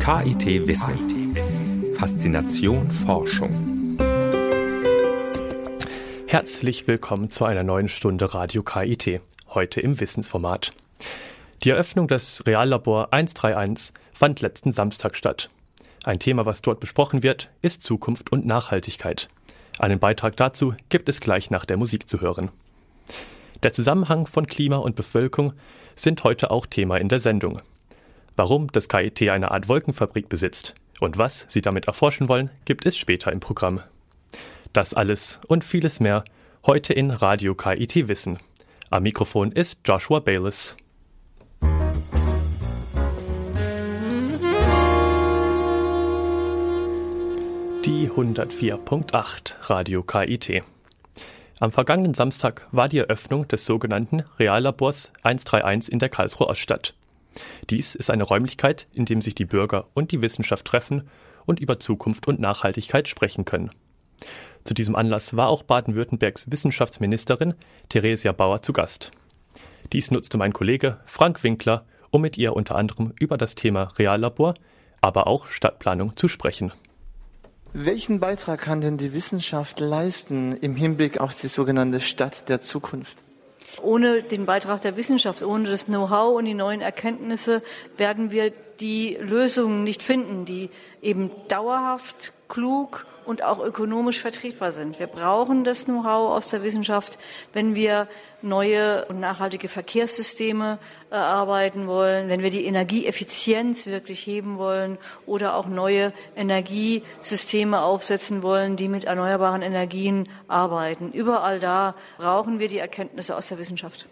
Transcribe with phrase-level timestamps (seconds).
[0.00, 1.36] KIT Wissen.
[1.94, 3.98] Faszination Forschung.
[6.26, 10.72] Herzlich willkommen zu einer neuen Stunde Radio KIT, heute im Wissensformat.
[11.62, 15.50] Die Eröffnung des Reallabor 131 fand letzten Samstag statt.
[16.04, 19.28] Ein Thema, was dort besprochen wird, ist Zukunft und Nachhaltigkeit.
[19.78, 22.50] Einen Beitrag dazu gibt es gleich nach der Musik zu hören.
[23.62, 25.52] Der Zusammenhang von Klima und Bevölkerung
[25.94, 27.60] sind heute auch Thema in der Sendung.
[28.40, 32.96] Warum das KIT eine Art Wolkenfabrik besitzt und was Sie damit erforschen wollen, gibt es
[32.96, 33.82] später im Programm.
[34.72, 36.24] Das alles und vieles mehr
[36.64, 38.38] heute in Radio KIT Wissen.
[38.88, 40.74] Am Mikrofon ist Joshua Bayless.
[47.84, 50.62] Die 104.8 Radio KIT.
[51.58, 56.94] Am vergangenen Samstag war die Eröffnung des sogenannten Reallabors 131 in der Karlsruher Oststadt.
[57.68, 61.08] Dies ist eine Räumlichkeit, in dem sich die Bürger und die Wissenschaft treffen
[61.46, 63.70] und über Zukunft und Nachhaltigkeit sprechen können.
[64.64, 67.54] Zu diesem Anlass war auch Baden-Württembergs Wissenschaftsministerin
[67.88, 69.12] Theresia Bauer zu Gast.
[69.92, 74.54] Dies nutzte mein Kollege Frank Winkler, um mit ihr unter anderem über das Thema Reallabor,
[75.00, 76.72] aber auch Stadtplanung zu sprechen.
[77.72, 83.16] Welchen Beitrag kann denn die Wissenschaft leisten im Hinblick auf die sogenannte Stadt der Zukunft?
[83.82, 87.62] Ohne den Beitrag der Wissenschaft, ohne das Know-how und die neuen Erkenntnisse
[87.96, 90.70] werden wir die Lösungen nicht finden, die
[91.02, 94.98] eben dauerhaft, klug und auch ökonomisch vertretbar sind.
[94.98, 97.18] Wir brauchen das Know-how aus der Wissenschaft,
[97.52, 98.08] wenn wir
[98.42, 100.78] neue und nachhaltige Verkehrssysteme
[101.10, 108.76] erarbeiten wollen, wenn wir die Energieeffizienz wirklich heben wollen oder auch neue Energiesysteme aufsetzen wollen,
[108.76, 111.12] die mit erneuerbaren Energien arbeiten.
[111.12, 114.06] Überall da brauchen wir die Erkenntnisse aus der Wissenschaft.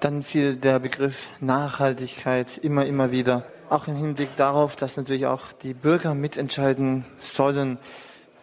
[0.00, 3.44] Dann fiel der Begriff Nachhaltigkeit immer, immer wieder.
[3.70, 7.78] Auch im Hinblick darauf, dass natürlich auch die Bürger mitentscheiden sollen.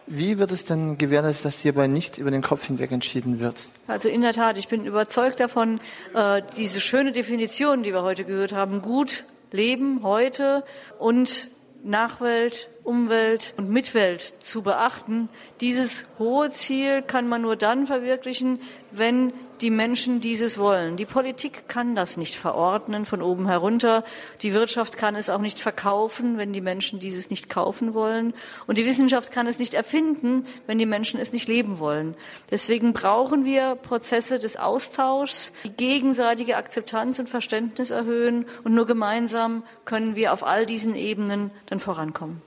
[0.06, 3.56] Wie wird es denn gewährleistet, dass hierbei nicht über den Kopf hinweg entschieden wird?
[3.86, 5.80] Also in der Tat, ich bin überzeugt davon,
[6.14, 10.64] äh, diese schöne Definition, die wir heute gehört haben, gut leben heute
[10.98, 11.48] und
[11.84, 15.28] Nachwelt, Umwelt und Mitwelt zu beachten.
[15.60, 18.60] Dieses hohe Ziel kann man nur dann verwirklichen,
[18.92, 20.96] wenn die Menschen dieses wollen.
[20.96, 24.04] Die Politik kann das nicht verordnen von oben herunter.
[24.42, 28.34] Die Wirtschaft kann es auch nicht verkaufen, wenn die Menschen dieses nicht kaufen wollen.
[28.66, 32.16] Und die Wissenschaft kann es nicht erfinden, wenn die Menschen es nicht leben wollen.
[32.50, 38.46] Deswegen brauchen wir Prozesse des Austauschs, die gegenseitige Akzeptanz und Verständnis erhöhen.
[38.64, 42.42] Und nur gemeinsam können wir auf all diesen Ebenen dann vorankommen.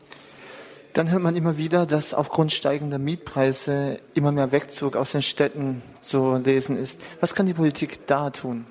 [0.96, 5.82] Dann hört man immer wieder, dass aufgrund steigender Mietpreise immer mehr Wegzug aus den Städten
[6.00, 6.98] zu lesen ist.
[7.20, 8.66] Was kann die Politik da tun?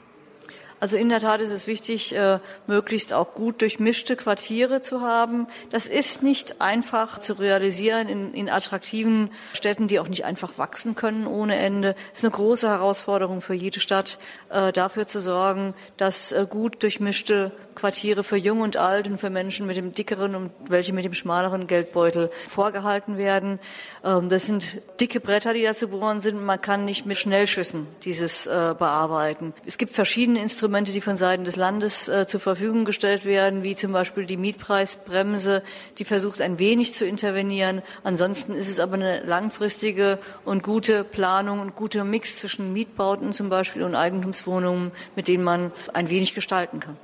[0.85, 5.47] Also in der Tat ist es wichtig, äh, möglichst auch gut durchmischte Quartiere zu haben.
[5.71, 10.95] Das ist nicht einfach zu realisieren in, in attraktiven Städten, die auch nicht einfach wachsen
[10.95, 11.95] können ohne Ende.
[12.13, 14.19] Es ist eine große Herausforderung für jede Stadt,
[14.51, 19.31] äh, dafür zu sorgen, dass äh, gut durchmischte Quartiere für Jung und Alt und für
[19.31, 23.59] Menschen mit dem dickeren und welche mit dem schmaleren Geldbeutel vorgehalten werden.
[24.05, 26.45] Ähm, das sind dicke Bretter, die da zu bohren sind.
[26.45, 29.55] Man kann nicht mit Schnellschüssen dieses bearbeiten.
[29.65, 33.77] Es gibt verschiedene Instrumente, die von Seiten des Landes äh, zur Verfügung gestellt werden, wie
[33.77, 35.63] zum Beispiel die Mietpreisbremse,
[35.99, 37.83] die versucht ein wenig zu intervenieren.
[38.03, 43.49] Ansonsten ist es aber eine langfristige und gute Planung und guter Mix zwischen Mietbauten zum
[43.49, 46.97] Beispiel und Eigentumswohnungen, mit denen man ein wenig gestalten kann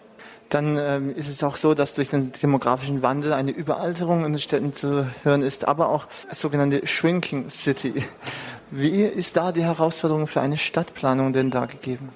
[0.51, 4.41] dann ähm, ist es auch so, dass durch den demografischen Wandel eine Überalterung in den
[4.41, 8.05] Städten zu hören ist, aber auch sogenannte Shrinking City.
[8.71, 12.11] Wie ist da die Herausforderung für eine Stadtplanung denn da gegeben?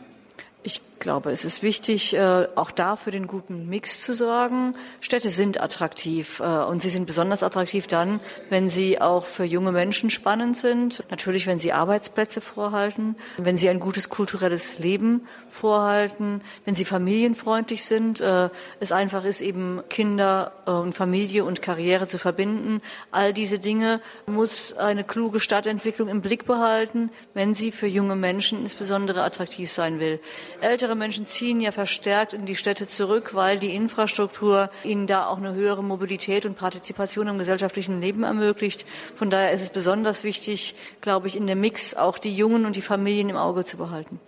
[0.63, 4.75] Ich glaube, es ist wichtig, äh, auch da für den guten Mix zu sorgen.
[5.01, 9.73] Städte sind attraktiv äh, und sie sind besonders attraktiv dann, wenn sie auch für junge
[9.73, 11.05] Menschen spannend sind.
[11.11, 17.85] Natürlich, wenn sie Arbeitsplätze vorhalten, wenn sie ein gutes kulturelles Leben vorhalten, wenn sie familienfreundlich
[17.85, 18.21] sind.
[18.21, 18.49] Äh,
[18.81, 22.81] es einfach ist, eben Kinder und Familie und Karriere zu verbinden.
[23.11, 28.63] All diese Dinge muss eine kluge Stadtentwicklung im Blick behalten, wenn sie für junge Menschen
[28.63, 30.21] insbesondere attraktiv sein will.
[30.61, 35.27] Ältere Ältere Menschen ziehen ja verstärkt in die Städte zurück, weil die Infrastruktur ihnen da
[35.27, 38.87] auch eine höhere Mobilität und Partizipation im gesellschaftlichen Leben ermöglicht.
[39.17, 42.77] Von daher ist es besonders wichtig, glaube ich, in dem Mix auch die Jungen und
[42.77, 44.21] die Familien im Auge zu behalten.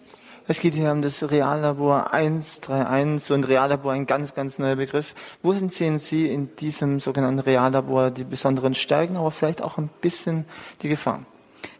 [0.49, 5.15] Es geht hier um das Reallabor 131 so ein Reallabor ein ganz, ganz neuer Begriff.
[5.45, 10.47] Wo sehen Sie in diesem sogenannten Reallabor die besonderen Stärken, aber vielleicht auch ein bisschen
[10.83, 11.27] die Gefahren?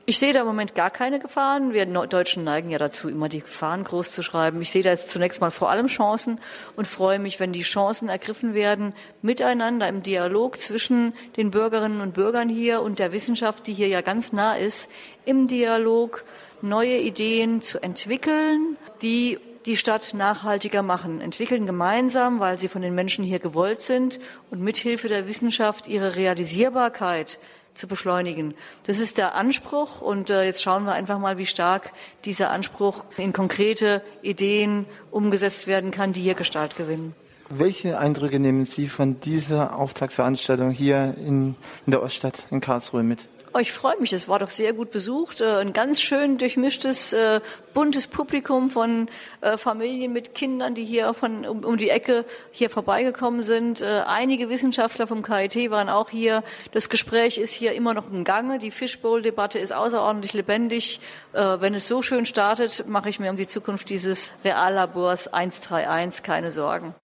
[0.09, 1.73] Ich sehe da im Moment gar keine Gefahren.
[1.73, 4.63] Wir Deutschen neigen ja dazu, immer die Gefahren groß zu schreiben.
[4.63, 6.39] Ich sehe da jetzt zunächst mal vor allem Chancen
[6.77, 12.15] und freue mich, wenn die Chancen ergriffen werden, miteinander im Dialog zwischen den Bürgerinnen und
[12.15, 14.89] Bürgern hier und der Wissenschaft, die hier ja ganz nah ist,
[15.25, 16.23] im Dialog
[16.63, 22.95] neue Ideen zu entwickeln, die die Stadt nachhaltiger machen, entwickeln gemeinsam, weil sie von den
[22.95, 24.21] Menschen hier gewollt sind
[24.53, 27.41] und mithilfe der Wissenschaft ihre Realisierbarkeit
[27.77, 28.55] zu beschleunigen.
[28.85, 31.93] Das ist der Anspruch und äh, jetzt schauen wir einfach mal, wie stark
[32.25, 37.15] dieser Anspruch in konkrete Ideen umgesetzt werden kann, die hier Gestalt gewinnen.
[37.49, 41.55] Welche Eindrücke nehmen Sie von dieser Auftragsveranstaltung hier in,
[41.87, 43.21] in der Oststadt in Karlsruhe mit?
[43.57, 45.41] Oh, ich freue mich, es war doch sehr gut besucht.
[45.41, 47.41] Äh, ein ganz schön durchmischtes, äh,
[47.73, 49.09] buntes Publikum von
[49.41, 53.83] äh, Familien mit Kindern, die hier von, um, um die Ecke hier vorbeigekommen sind.
[53.83, 56.45] Einige Wissenschaftler vom KIT waren auch hier.
[56.73, 58.59] Das Gespräch ist hier immer noch im Gange.
[58.59, 61.01] Die Fishbowl-Debatte ist außerordentlich lebendig.
[61.33, 66.51] Wenn es so schön startet, mache ich mir um die Zukunft dieses Reallabors 131 keine
[66.51, 66.95] Sorgen.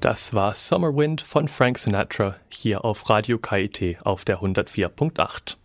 [0.00, 5.56] Das war Summer Wind von Frank Sinatra hier auf Radio KIT auf der 104.8.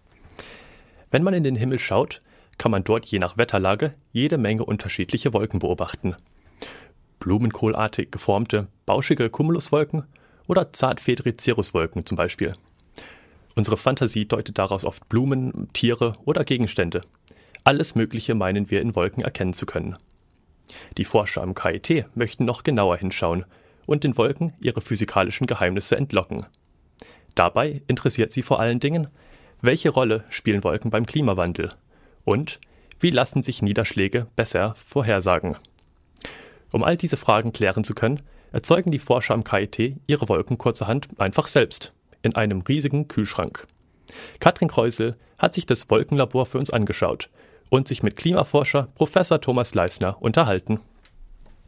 [1.12, 2.20] Wenn man in den Himmel schaut,
[2.58, 6.16] kann man dort je nach Wetterlage jede Menge unterschiedliche Wolken beobachten.
[7.20, 10.06] Blumenkohlartig geformte, bauschige Cumuluswolken
[10.48, 12.54] oder zartfedrige Cirruswolken zum Beispiel.
[13.56, 17.02] Unsere Fantasie deutet daraus oft Blumen, Tiere oder Gegenstände.
[17.66, 19.96] Alles Mögliche meinen wir in Wolken erkennen zu können.
[20.98, 23.46] Die Forscher am KIT möchten noch genauer hinschauen
[23.86, 26.46] und den Wolken ihre physikalischen Geheimnisse entlocken.
[27.36, 29.10] Dabei interessiert sie vor allen Dingen,
[29.62, 31.72] welche Rolle spielen Wolken beim Klimawandel
[32.26, 32.60] und
[33.00, 35.58] wie lassen sich Niederschläge besser vorhersagen.
[36.72, 38.22] Um all diese Fragen klären zu können,
[38.52, 43.68] erzeugen die Forscher am KIT ihre Wolken kurzerhand einfach selbst in einem riesigen Kühlschrank.
[44.40, 47.30] Katrin Kreusel hat sich das Wolkenlabor für uns angeschaut
[47.70, 50.80] und sich mit Klimaforscher Professor Thomas Leisner unterhalten.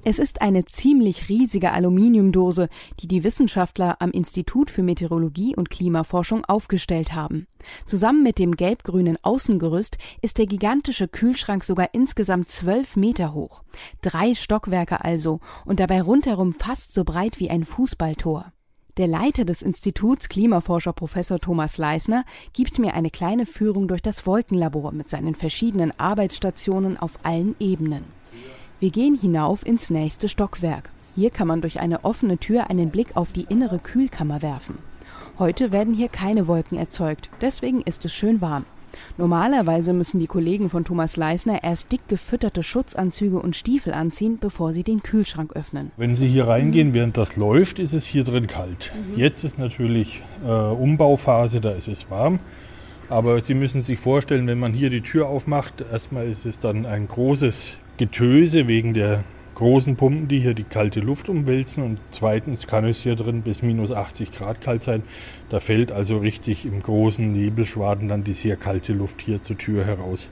[0.08, 2.70] Es ist eine ziemlich riesige Aluminiumdose,
[3.00, 7.48] die die Wissenschaftler am Institut für Meteorologie und Klimaforschung aufgestellt haben.
[7.88, 13.64] Zusammen mit dem gelb-grünen Außengerüst ist der gigantische Kühlschrank sogar insgesamt zwölf Meter hoch.
[14.04, 18.54] Drei Stockwerke also und dabei rundherum fast so breit wie ein Fußballtor.
[18.98, 24.28] Der Leiter des Instituts, Klimaforscher Professor Thomas Leisner, gibt mir eine kleine Führung durch das
[24.28, 28.04] Wolkenlabor mit seinen verschiedenen Arbeitsstationen auf allen Ebenen.
[28.78, 30.92] Wir gehen hinauf ins nächste Stockwerk.
[31.16, 34.80] Hier kann man durch eine offene Tür einen Blick auf die innere Kühlkammer werfen.
[35.40, 38.66] Heute werden hier keine Wolken erzeugt, deswegen ist es schön warm.
[39.18, 44.74] Normalerweise müssen die Kollegen von Thomas Leisner erst dick gefütterte Schutzanzüge und Stiefel anziehen, bevor
[44.74, 45.92] sie den Kühlschrank öffnen.
[45.96, 48.94] Wenn Sie hier reingehen, während das läuft, ist es hier drin kalt.
[48.94, 49.18] Mhm.
[49.18, 52.40] Jetzt ist natürlich äh, Umbauphase, da ist es warm.
[53.08, 56.86] Aber Sie müssen sich vorstellen, wenn man hier die Tür aufmacht, erstmal ist es dann
[56.86, 59.24] ein großes Getöse wegen der
[59.56, 61.84] großen Pumpen, die hier die kalte Luft umwälzen.
[61.84, 65.04] Und zweitens kann es hier drin bis minus 80 Grad kalt sein.
[65.50, 69.86] Da fällt also richtig im großen Nebelschwaden dann die sehr kalte Luft hier zur Tür
[69.86, 70.30] heraus.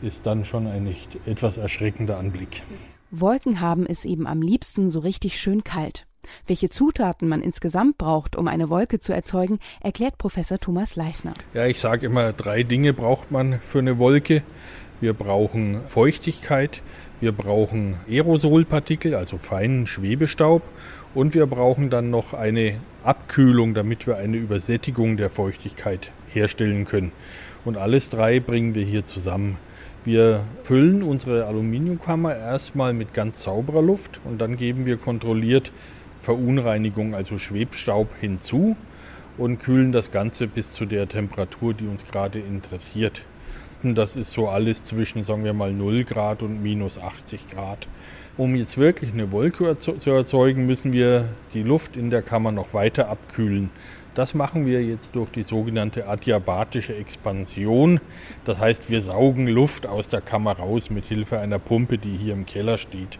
[0.00, 2.62] Ist dann schon ein nicht etwas erschreckender Anblick.
[3.10, 6.06] Wolken haben es eben am liebsten so richtig schön kalt.
[6.46, 11.34] Welche Zutaten man insgesamt braucht, um eine Wolke zu erzeugen, erklärt Professor Thomas Leisner.
[11.52, 14.42] Ja, ich sage immer, drei Dinge braucht man für eine Wolke.
[15.00, 16.80] Wir brauchen Feuchtigkeit,
[17.22, 20.60] wir brauchen Aerosolpartikel, also feinen Schwebestaub
[21.14, 27.12] und wir brauchen dann noch eine Abkühlung, damit wir eine Übersättigung der Feuchtigkeit herstellen können.
[27.64, 29.58] Und alles drei bringen wir hier zusammen.
[30.04, 35.70] Wir füllen unsere Aluminiumkammer erstmal mit ganz sauberer Luft und dann geben wir kontrolliert
[36.18, 38.74] Verunreinigung, also Schwebstaub hinzu
[39.38, 43.24] und kühlen das Ganze bis zu der Temperatur, die uns gerade interessiert.
[43.82, 47.88] Das ist so alles zwischen, sagen wir mal, 0 Grad und minus 80 Grad.
[48.36, 52.74] Um jetzt wirklich eine Wolke zu erzeugen, müssen wir die Luft in der Kammer noch
[52.74, 53.70] weiter abkühlen.
[54.14, 57.98] Das machen wir jetzt durch die sogenannte adiabatische Expansion.
[58.44, 62.34] Das heißt, wir saugen Luft aus der Kammer raus mit Hilfe einer Pumpe, die hier
[62.34, 63.18] im Keller steht.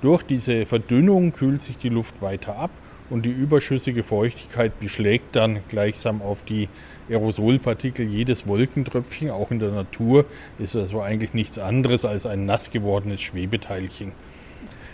[0.00, 2.70] Durch diese Verdünnung kühlt sich die Luft weiter ab
[3.10, 6.68] und die überschüssige Feuchtigkeit beschlägt dann gleichsam auf die
[7.08, 8.06] Aerosolpartikel.
[8.06, 10.24] Jedes Wolkentröpfchen, auch in der Natur,
[10.58, 14.12] ist also eigentlich nichts anderes als ein nass gewordenes Schwebeteilchen.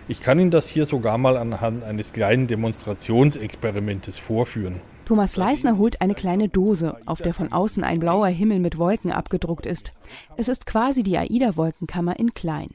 [0.07, 4.81] Ich kann Ihnen das hier sogar mal anhand eines kleinen Demonstrationsexperimentes vorführen.
[5.07, 9.13] Thomas Leisner holt eine kleine Dose, auf der von außen ein blauer Himmel mit Wolken
[9.13, 9.93] abgedruckt ist.
[10.37, 12.71] Es ist quasi die AIDA-Wolkenkammer in klein.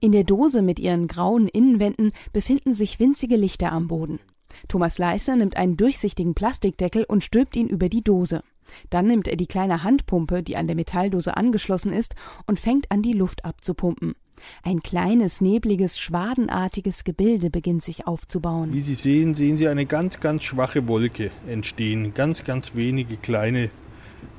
[0.00, 4.18] In der Dose mit ihren grauen Innenwänden befinden sich winzige Lichter am Boden.
[4.68, 8.42] Thomas Leisse nimmt einen durchsichtigen Plastikdeckel und stülpt ihn über die Dose.
[8.90, 12.14] Dann nimmt er die kleine Handpumpe, die an der Metalldose angeschlossen ist,
[12.46, 14.14] und fängt an, die Luft abzupumpen.
[14.62, 18.72] Ein kleines, nebliges, schwadenartiges Gebilde beginnt sich aufzubauen.
[18.72, 22.14] Wie Sie sehen, sehen Sie eine ganz, ganz schwache Wolke entstehen.
[22.14, 23.70] Ganz, ganz wenige kleine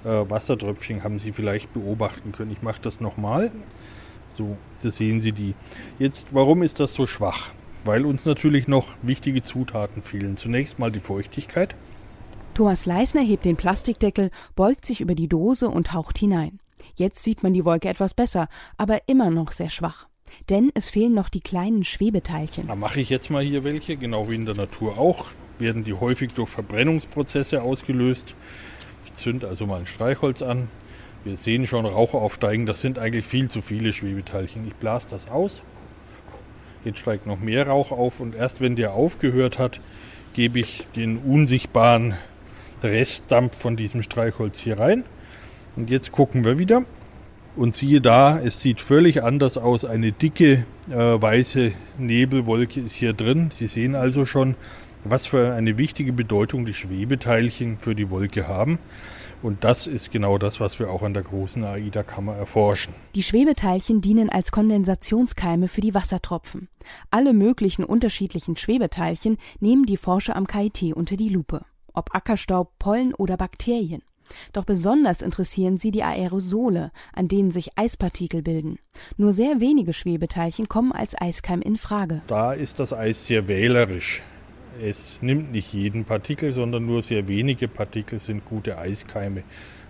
[0.04, 2.52] äh, Wassertröpfchen haben Sie vielleicht beobachten können.
[2.52, 3.52] Ich mache das nochmal.
[4.38, 5.54] So, da sehen Sie die.
[6.00, 7.54] Jetzt, warum ist das so schwach?
[7.86, 10.38] Weil uns natürlich noch wichtige Zutaten fehlen.
[10.38, 11.76] Zunächst mal die Feuchtigkeit.
[12.54, 16.60] Thomas Leisner hebt den Plastikdeckel, beugt sich über die Dose und haucht hinein.
[16.96, 18.48] Jetzt sieht man die Wolke etwas besser,
[18.78, 20.08] aber immer noch sehr schwach.
[20.50, 22.68] Denn es fehlen noch die kleinen Schwebeteilchen.
[22.68, 25.28] Da mache ich jetzt mal hier welche, genau wie in der Natur auch.
[25.60, 28.36] Werden die häufig durch Verbrennungsprozesse ausgelöst.
[29.06, 30.70] Ich zünde also mal ein Streichholz an.
[31.24, 32.66] Wir sehen schon Rauch aufsteigen.
[32.66, 34.68] Das sind eigentlich viel zu viele Schwebeteilchen.
[34.68, 35.62] Ich blase das aus.
[36.86, 39.80] Jetzt steigt noch mehr Rauch auf und erst wenn der aufgehört hat,
[40.34, 42.16] gebe ich den unsichtbaren
[42.82, 45.06] Restdampf von diesem Streichholz hier rein.
[45.76, 46.84] Und jetzt gucken wir wieder.
[47.56, 49.86] Und siehe da, es sieht völlig anders aus.
[49.86, 53.50] Eine dicke äh, weiße Nebelwolke ist hier drin.
[53.54, 54.56] Sie sehen also schon,
[55.04, 58.80] was für eine wichtige Bedeutung die Schwebeteilchen für die Wolke haben.
[59.44, 62.94] Und das ist genau das, was wir auch an der großen AIDA-Kammer erforschen.
[63.14, 66.70] Die Schwebeteilchen dienen als Kondensationskeime für die Wassertropfen.
[67.12, 71.66] Alle möglichen unterschiedlichen Schwebeteilchen nehmen die Forscher am KIT unter die Lupe.
[71.94, 74.02] Ob Ackerstaub, Pollen oder Bakterien.
[74.54, 78.80] Doch besonders interessieren sie die Aerosole, an denen sich Eispartikel bilden.
[79.18, 82.22] Nur sehr wenige Schwebeteilchen kommen als Eiskeim in Frage.
[82.28, 84.24] Da ist das Eis sehr wählerisch.
[84.82, 89.44] Es nimmt nicht jeden Partikel, sondern nur sehr wenige Partikel sind gute Eiskeime.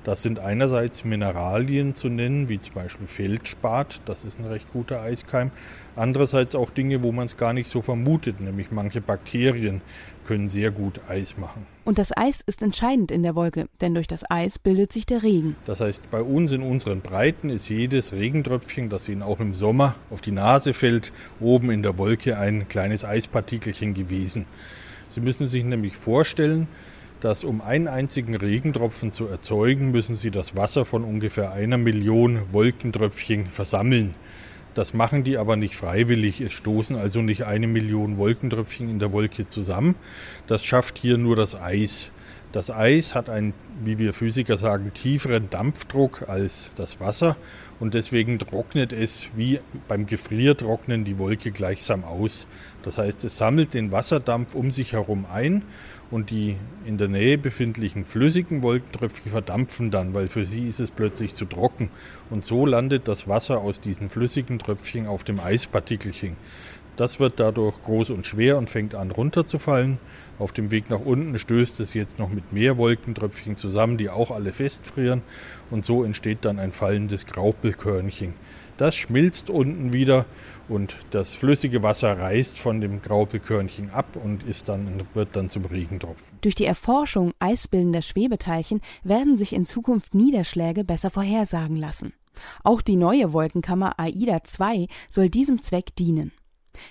[0.03, 5.01] Das sind einerseits Mineralien zu nennen, wie zum Beispiel Feldspat, das ist ein recht guter
[5.01, 5.51] Eiskeim.
[5.95, 9.81] Andererseits auch Dinge, wo man es gar nicht so vermutet, nämlich manche Bakterien
[10.23, 11.65] können sehr gut Eis machen.
[11.85, 15.23] Und das Eis ist entscheidend in der Wolke, denn durch das Eis bildet sich der
[15.23, 15.55] Regen.
[15.65, 19.95] Das heißt, bei uns in unseren Breiten ist jedes Regentröpfchen, das Ihnen auch im Sommer
[20.09, 24.45] auf die Nase fällt, oben in der Wolke ein kleines Eispartikelchen gewesen.
[25.09, 26.67] Sie müssen sich nämlich vorstellen,
[27.23, 32.51] dass um einen einzigen Regentropfen zu erzeugen, müssen Sie das Wasser von ungefähr einer Million
[32.51, 34.15] Wolkentröpfchen versammeln.
[34.73, 36.41] Das machen die aber nicht freiwillig.
[36.41, 39.95] Es stoßen also nicht eine Million Wolkentröpfchen in der Wolke zusammen.
[40.47, 42.11] Das schafft hier nur das Eis.
[42.51, 43.53] Das Eis hat einen,
[43.83, 47.35] wie wir Physiker sagen, tieferen Dampfdruck als das Wasser
[47.79, 52.45] und deswegen trocknet es wie beim Gefriertrocknen die Wolke gleichsam aus.
[52.83, 55.63] Das heißt, es sammelt den Wasserdampf um sich herum ein
[56.13, 60.91] und die in der Nähe befindlichen flüssigen Wolkentröpfchen verdampfen dann, weil für sie ist es
[60.91, 61.89] plötzlich zu trocken.
[62.29, 66.37] Und so landet das Wasser aus diesen flüssigen Tröpfchen auf dem Eispartikelchen.
[66.97, 69.97] Das wird dadurch groß und schwer und fängt an runterzufallen.
[70.37, 74.29] Auf dem Weg nach unten stößt es jetzt noch mit mehr Wolkentröpfchen zusammen, die auch
[74.29, 75.23] alle festfrieren.
[75.71, 78.35] Und so entsteht dann ein fallendes Graupelkörnchen.
[78.77, 80.27] Das schmilzt unten wieder
[80.69, 85.65] und das flüssige Wasser reißt von dem Graupelkörnchen ab und ist dann, wird dann zum
[85.65, 86.37] Regentropfen.
[86.41, 92.13] Durch die Erforschung eisbildender Schwebeteilchen werden sich in Zukunft Niederschläge besser vorhersagen lassen.
[92.63, 96.31] Auch die neue Wolkenkammer AIDA II soll diesem Zweck dienen.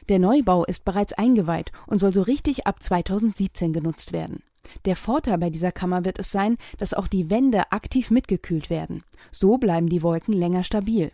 [0.08, 4.42] Der Neubau ist bereits eingeweiht und soll so richtig ab 2017 genutzt werden.
[4.84, 9.02] Der Vorteil bei dieser Kammer wird es sein, dass auch die Wände aktiv mitgekühlt werden.
[9.32, 11.10] So bleiben die Wolken länger stabil.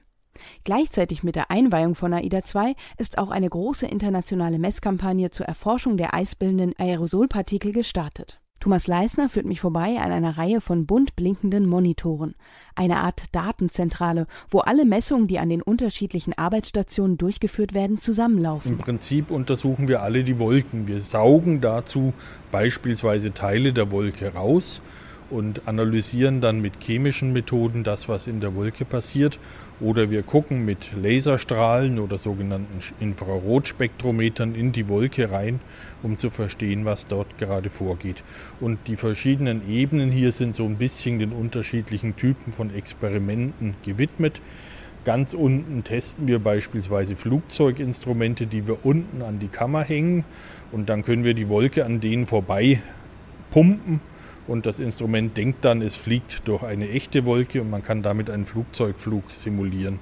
[0.64, 5.96] Gleichzeitig mit der Einweihung von AIDA II ist auch eine große internationale Messkampagne zur Erforschung
[5.96, 8.40] der eisbildenden Aerosolpartikel gestartet.
[8.60, 12.34] Thomas Leisner führt mich vorbei an einer Reihe von bunt blinkenden Monitoren,
[12.74, 18.72] eine Art Datenzentrale, wo alle Messungen, die an den unterschiedlichen Arbeitsstationen durchgeführt werden, zusammenlaufen.
[18.72, 20.88] Im Prinzip untersuchen wir alle die Wolken.
[20.88, 22.14] Wir saugen dazu
[22.50, 24.80] beispielsweise Teile der Wolke raus
[25.30, 29.38] und analysieren dann mit chemischen Methoden das, was in der Wolke passiert
[29.80, 35.60] oder wir gucken mit Laserstrahlen oder sogenannten Infrarotspektrometern in die Wolke rein,
[36.02, 38.24] um zu verstehen, was dort gerade vorgeht.
[38.60, 44.40] Und die verschiedenen Ebenen hier sind so ein bisschen den unterschiedlichen Typen von Experimenten gewidmet.
[45.04, 50.24] Ganz unten testen wir beispielsweise Flugzeuginstrumente, die wir unten an die Kammer hängen
[50.72, 52.82] und dann können wir die Wolke an denen vorbei
[53.50, 54.00] pumpen
[54.48, 58.30] und das Instrument denkt dann, es fliegt durch eine echte Wolke und man kann damit
[58.30, 60.00] einen Flugzeugflug simulieren.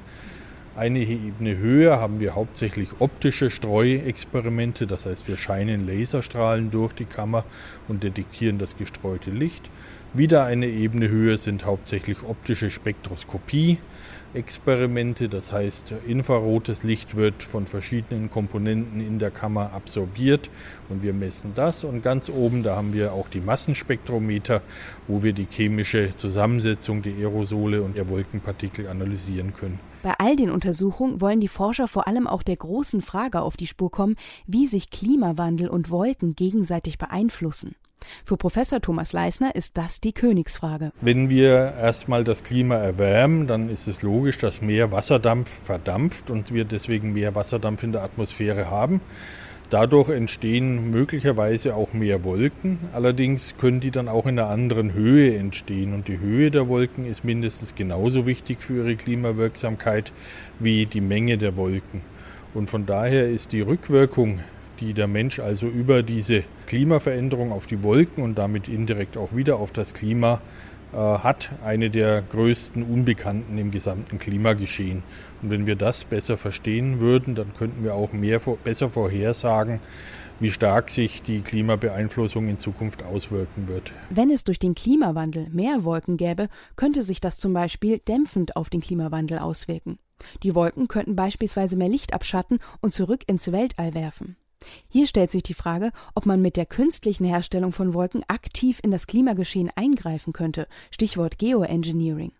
[0.76, 7.06] Eine Ebene höher haben wir hauptsächlich optische Streuexperimente, das heißt wir scheinen Laserstrahlen durch die
[7.06, 7.44] Kammer
[7.88, 9.70] und detektieren das gestreute Licht.
[10.12, 13.78] Wieder eine Ebene höher sind hauptsächlich optische Spektroskopie.
[14.36, 15.28] Experimente.
[15.28, 20.50] Das heißt, infrarotes Licht wird von verschiedenen Komponenten in der Kammer absorbiert
[20.88, 21.82] und wir messen das.
[21.84, 24.62] Und ganz oben, da haben wir auch die Massenspektrometer,
[25.08, 29.80] wo wir die chemische Zusammensetzung der Aerosole und der Wolkenpartikel analysieren können.
[30.02, 33.66] Bei all den Untersuchungen wollen die Forscher vor allem auch der großen Frage auf die
[33.66, 34.16] Spur kommen,
[34.46, 37.74] wie sich Klimawandel und Wolken gegenseitig beeinflussen.
[38.24, 40.92] Für Professor Thomas Leisner ist das die Königsfrage.
[41.00, 46.52] Wenn wir erstmal das Klima erwärmen, dann ist es logisch, dass mehr Wasserdampf verdampft und
[46.52, 49.00] wir deswegen mehr Wasserdampf in der Atmosphäre haben.
[49.68, 52.78] Dadurch entstehen möglicherweise auch mehr Wolken.
[52.92, 55.92] Allerdings können die dann auch in einer anderen Höhe entstehen.
[55.92, 60.12] Und die Höhe der Wolken ist mindestens genauso wichtig für ihre Klimawirksamkeit
[60.60, 62.02] wie die Menge der Wolken.
[62.54, 64.38] Und von daher ist die Rückwirkung
[64.80, 69.56] die der Mensch also über diese Klimaveränderung auf die Wolken und damit indirekt auch wieder
[69.56, 70.40] auf das Klima
[70.92, 75.02] äh, hat, eine der größten Unbekannten im gesamten Klimageschehen.
[75.42, 79.80] Und wenn wir das besser verstehen würden, dann könnten wir auch mehr, besser vorhersagen,
[80.40, 83.92] wie stark sich die Klimabeeinflussung in Zukunft auswirken wird.
[84.10, 88.70] Wenn es durch den Klimawandel mehr Wolken gäbe, könnte sich das zum Beispiel dämpfend auf
[88.70, 89.98] den Klimawandel auswirken.
[90.42, 94.36] Die Wolken könnten beispielsweise mehr Licht abschatten und zurück ins Weltall werfen.
[94.88, 98.90] Hier stellt sich die Frage, ob man mit der künstlichen Herstellung von Wolken aktiv in
[98.90, 100.66] das Klimageschehen eingreifen könnte.
[100.90, 102.32] Stichwort Geoengineering.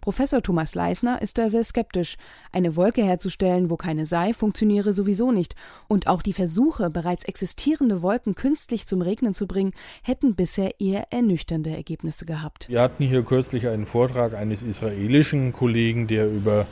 [0.00, 2.16] Professor Thomas Leisner ist da sehr skeptisch.
[2.52, 5.54] Eine Wolke herzustellen, wo keine sei, funktioniere sowieso nicht.
[5.88, 9.72] Und auch die Versuche, bereits existierende Wolken künstlich zum Regnen zu bringen,
[10.02, 12.68] hätten bisher eher ernüchternde Ergebnisse gehabt.
[12.68, 16.66] Wir hatten hier kürzlich einen Vortrag eines israelischen Kollegen, der über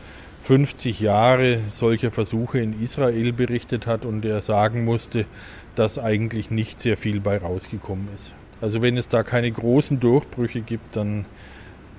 [0.44, 5.26] 50 Jahre solcher Versuche in Israel berichtet hat und er sagen musste,
[5.76, 8.34] dass eigentlich nicht sehr viel bei rausgekommen ist.
[8.60, 11.24] Also wenn es da keine großen Durchbrüche gibt, dann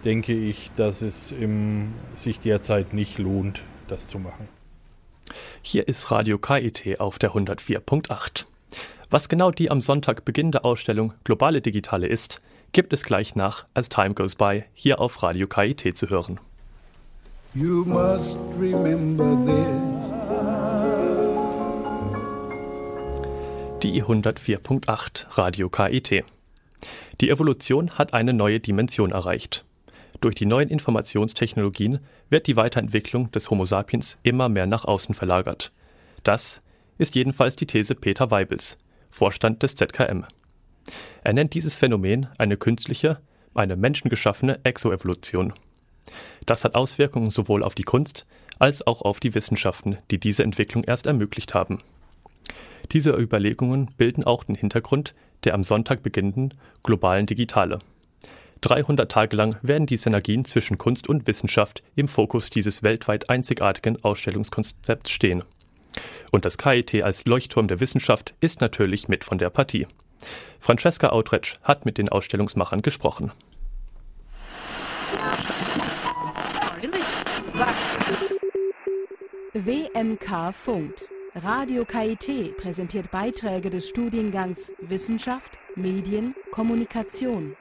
[0.05, 4.47] denke ich, dass es im, sich derzeit nicht lohnt, das zu machen.
[5.61, 8.45] Hier ist Radio KIT auf der 104.8.
[9.09, 13.89] Was genau die am Sonntag beginnende Ausstellung Globale Digitale ist, gibt es gleich nach As
[13.89, 16.39] Time Goes By hier auf Radio KIT zu hören.
[17.53, 19.91] You must remember this.
[23.83, 26.23] Die 104.8 Radio KIT.
[27.19, 29.65] Die Evolution hat eine neue Dimension erreicht.
[30.21, 35.73] Durch die neuen Informationstechnologien wird die Weiterentwicklung des Homo sapiens immer mehr nach außen verlagert.
[36.23, 36.61] Das
[36.99, 38.77] ist jedenfalls die These Peter Weibels,
[39.09, 40.23] Vorstand des ZKM.
[41.25, 43.19] Er nennt dieses Phänomen eine künstliche,
[43.53, 45.53] eine menschengeschaffene Exoevolution.
[46.45, 48.25] Das hat Auswirkungen sowohl auf die Kunst
[48.59, 51.79] als auch auf die Wissenschaften, die diese Entwicklung erst ermöglicht haben.
[52.91, 57.79] Diese Überlegungen bilden auch den Hintergrund der am Sonntag beginnenden globalen Digitale.
[58.61, 64.03] 300 Tage lang werden die Synergien zwischen Kunst und Wissenschaft im Fokus dieses weltweit einzigartigen
[64.03, 65.43] Ausstellungskonzepts stehen.
[66.31, 69.87] Und das KIT als Leuchtturm der Wissenschaft ist natürlich mit von der Partie.
[70.59, 73.31] Francesca Outretsch hat mit den Ausstellungsmachern gesprochen.
[79.53, 81.07] WMK funkt.
[81.35, 87.55] Radio KIT präsentiert Beiträge des Studiengangs Wissenschaft, Medien, Kommunikation.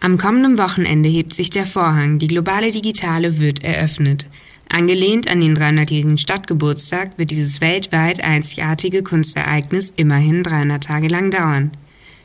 [0.00, 2.18] Am kommenden Wochenende hebt sich der Vorhang.
[2.18, 4.28] Die globale Digitale wird eröffnet.
[4.68, 11.70] Angelehnt an den 300-jährigen Stadtgeburtstag wird dieses weltweit einzigartige Kunstereignis immerhin 300 Tage lang dauern.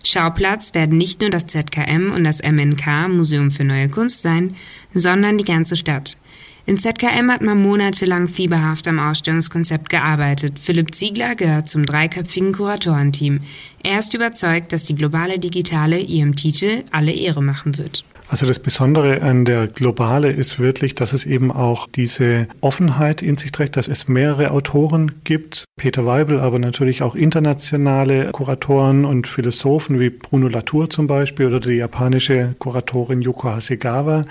[0.03, 4.55] Schauplatz werden nicht nur das ZKM und das MNK Museum für Neue Kunst sein,
[4.93, 6.17] sondern die ganze Stadt.
[6.65, 10.59] Im ZKM hat man monatelang fieberhaft am Ausstellungskonzept gearbeitet.
[10.59, 13.41] Philipp Ziegler gehört zum dreiköpfigen Kuratorenteam.
[13.83, 18.03] Er ist überzeugt, dass die globale Digitale ihrem Titel alle Ehre machen wird.
[18.32, 23.36] Also das Besondere an der Globale ist wirklich, dass es eben auch diese Offenheit in
[23.36, 29.28] sich trägt, dass es mehrere Autoren gibt, Peter Weibel, aber natürlich auch internationale Kuratoren und
[29.28, 34.22] Philosophen wie Bruno Latour zum Beispiel oder die japanische Kuratorin Yoko Hasegawa.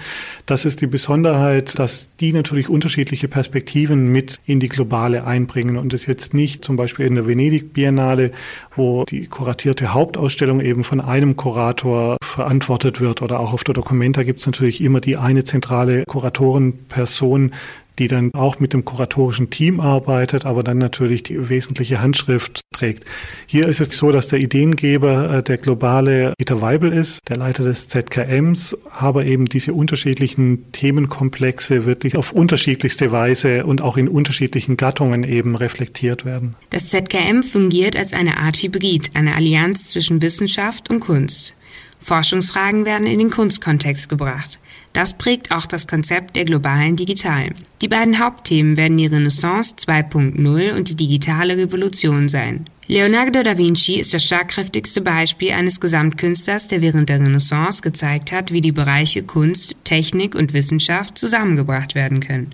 [0.46, 5.92] Das ist die Besonderheit, dass die natürlich unterschiedliche Perspektiven mit in die Globale einbringen und
[5.92, 8.30] es jetzt nicht zum Beispiel in der Venedig Biennale,
[8.74, 14.22] wo die kuratierte Hauptausstellung eben von einem Kurator verantwortet wird oder auch auf der Documenta
[14.22, 17.50] gibt es natürlich immer die eine zentrale Kuratorenperson,
[17.98, 23.04] die dann auch mit dem kuratorischen Team arbeitet, aber dann natürlich die wesentliche Handschrift trägt.
[23.46, 27.64] Hier ist es so, dass der Ideengeber äh, der globale Peter Weibel ist, der Leiter
[27.64, 34.76] des ZKMs, aber eben diese unterschiedlichen Themenkomplexe wirklich auf unterschiedlichste Weise und auch in unterschiedlichen
[34.76, 36.54] Gattungen eben reflektiert werden.
[36.70, 41.54] Das ZKM fungiert als eine Art Hybrid, eine Allianz zwischen Wissenschaft und Kunst.
[42.00, 44.58] Forschungsfragen werden in den Kunstkontext gebracht.
[44.92, 47.54] Das prägt auch das Konzept der globalen Digitalen.
[47.80, 52.64] Die beiden Hauptthemen werden die Renaissance 2.0 und die digitale Revolution sein.
[52.88, 58.50] Leonardo da Vinci ist das schlagkräftigste Beispiel eines Gesamtkünstlers, der während der Renaissance gezeigt hat,
[58.52, 62.52] wie die Bereiche Kunst, Technik und Wissenschaft zusammengebracht werden können.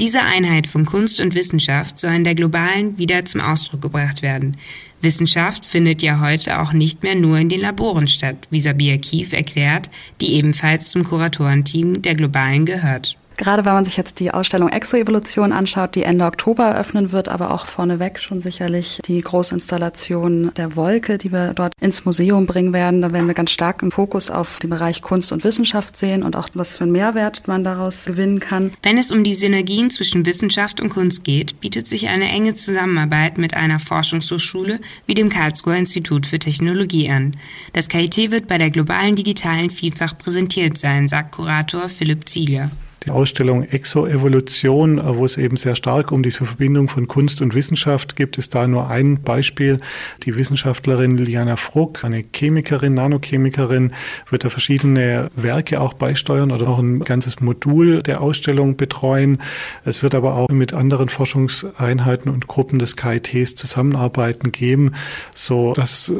[0.00, 4.56] Diese Einheit von Kunst und Wissenschaft soll in der globalen wieder zum Ausdruck gebracht werden.
[5.02, 9.34] Wissenschaft findet ja heute auch nicht mehr nur in den Laboren statt, wie Sabia Kief
[9.34, 9.90] erklärt,
[10.22, 13.19] die ebenfalls zum Kuratorenteam der Globalen gehört.
[13.40, 17.52] Gerade wenn man sich jetzt die Ausstellung Exoevolution anschaut, die Ende Oktober eröffnen wird, aber
[17.52, 23.00] auch vorneweg schon sicherlich die Großinstallation der Wolke, die wir dort ins Museum bringen werden.
[23.00, 26.36] Da werden wir ganz stark im Fokus auf den Bereich Kunst und Wissenschaft sehen und
[26.36, 28.72] auch was für einen Mehrwert man daraus gewinnen kann.
[28.82, 33.38] Wenn es um die Synergien zwischen Wissenschaft und Kunst geht, bietet sich eine enge Zusammenarbeit
[33.38, 37.34] mit einer Forschungshochschule wie dem Karlsruher Institut für Technologie an.
[37.72, 42.70] Das KIT wird bei der globalen digitalen Vielfach präsentiert sein, sagt Kurator Philipp Ziegler
[43.04, 47.54] die Ausstellung Exoevolution, äh, wo es eben sehr stark um diese Verbindung von Kunst und
[47.54, 49.78] Wissenschaft gibt, ist da nur ein Beispiel.
[50.24, 53.92] Die Wissenschaftlerin Liana Fruck, eine Chemikerin, Nanochemikerin,
[54.28, 59.38] wird da verschiedene Werke auch beisteuern oder auch ein ganzes Modul der Ausstellung betreuen.
[59.84, 64.92] Es wird aber auch mit anderen Forschungseinheiten und Gruppen des KITs zusammenarbeiten geben,
[65.34, 66.14] so dass äh,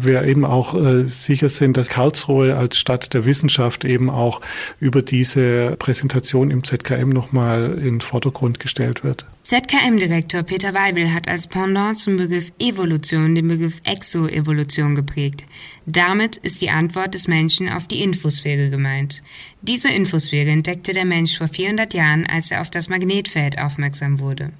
[0.00, 4.40] wir eben auch äh, sicher sind, dass Karlsruhe als Stadt der Wissenschaft eben auch
[4.80, 9.24] über diese Präsentation Präsentation im ZKM nochmal in den Vordergrund gestellt wird.
[9.42, 15.44] ZKM-Direktor Peter Weibel hat als Pendant zum Begriff Evolution den Begriff Exoevolution geprägt.
[15.86, 19.22] Damit ist die Antwort des Menschen auf die Infosphäre gemeint.
[19.62, 24.52] Diese Infosphäre entdeckte der Mensch vor 400 Jahren, als er auf das Magnetfeld aufmerksam wurde.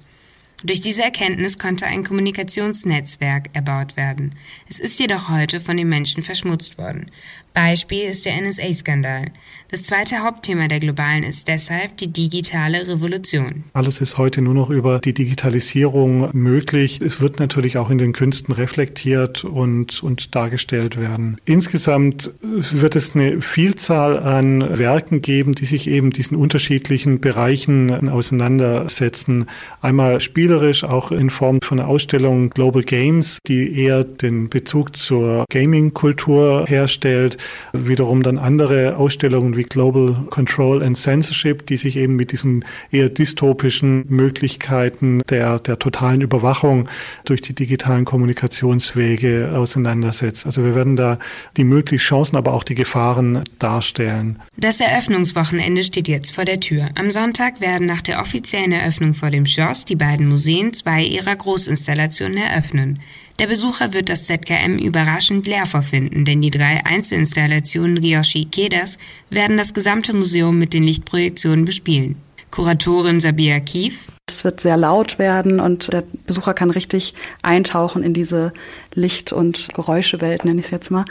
[0.63, 4.35] Durch diese Erkenntnis konnte ein Kommunikationsnetzwerk erbaut werden.
[4.69, 7.11] Es ist jedoch heute von den Menschen verschmutzt worden.
[7.53, 9.31] Beispiel ist der NSA-Skandal.
[9.71, 13.65] Das zweite Hauptthema der Globalen ist deshalb die digitale Revolution.
[13.73, 17.01] Alles ist heute nur noch über die Digitalisierung möglich.
[17.01, 21.39] Es wird natürlich auch in den Künsten reflektiert und, und dargestellt werden.
[21.45, 29.47] Insgesamt wird es eine Vielzahl an Werken geben, die sich eben diesen unterschiedlichen Bereichen auseinandersetzen.
[29.81, 35.45] Einmal spielerisch, auch in Form von einer Ausstellung Global Games, die eher den Bezug zur
[35.51, 37.37] Gaming-Kultur herstellt
[37.71, 43.09] wiederum dann andere Ausstellungen wie Global Control and Censorship, die sich eben mit diesen eher
[43.09, 46.89] dystopischen Möglichkeiten der, der totalen Überwachung
[47.25, 50.47] durch die digitalen Kommunikationswege auseinandersetzt.
[50.47, 51.19] Also wir werden da
[51.57, 54.39] die möglichen Chancen, aber auch die Gefahren darstellen.
[54.57, 56.89] Das Eröffnungswochenende steht jetzt vor der Tür.
[56.95, 61.35] Am Sonntag werden nach der offiziellen Eröffnung vor dem Schloss die beiden Museen zwei ihrer
[61.35, 62.99] Großinstallationen eröffnen.
[63.39, 68.97] Der Besucher wird das ZKM überraschend leer vorfinden, denn die drei Einzelinstallationen Ryoshi Kedas
[69.29, 72.15] werden das gesamte Museum mit den Lichtprojektionen bespielen.
[72.51, 78.13] Kuratorin Sabia Kief es wird sehr laut werden und der Besucher kann richtig eintauchen in
[78.13, 78.53] diese
[78.93, 81.05] Licht- und Geräuschewelt, nenne ich es jetzt mal,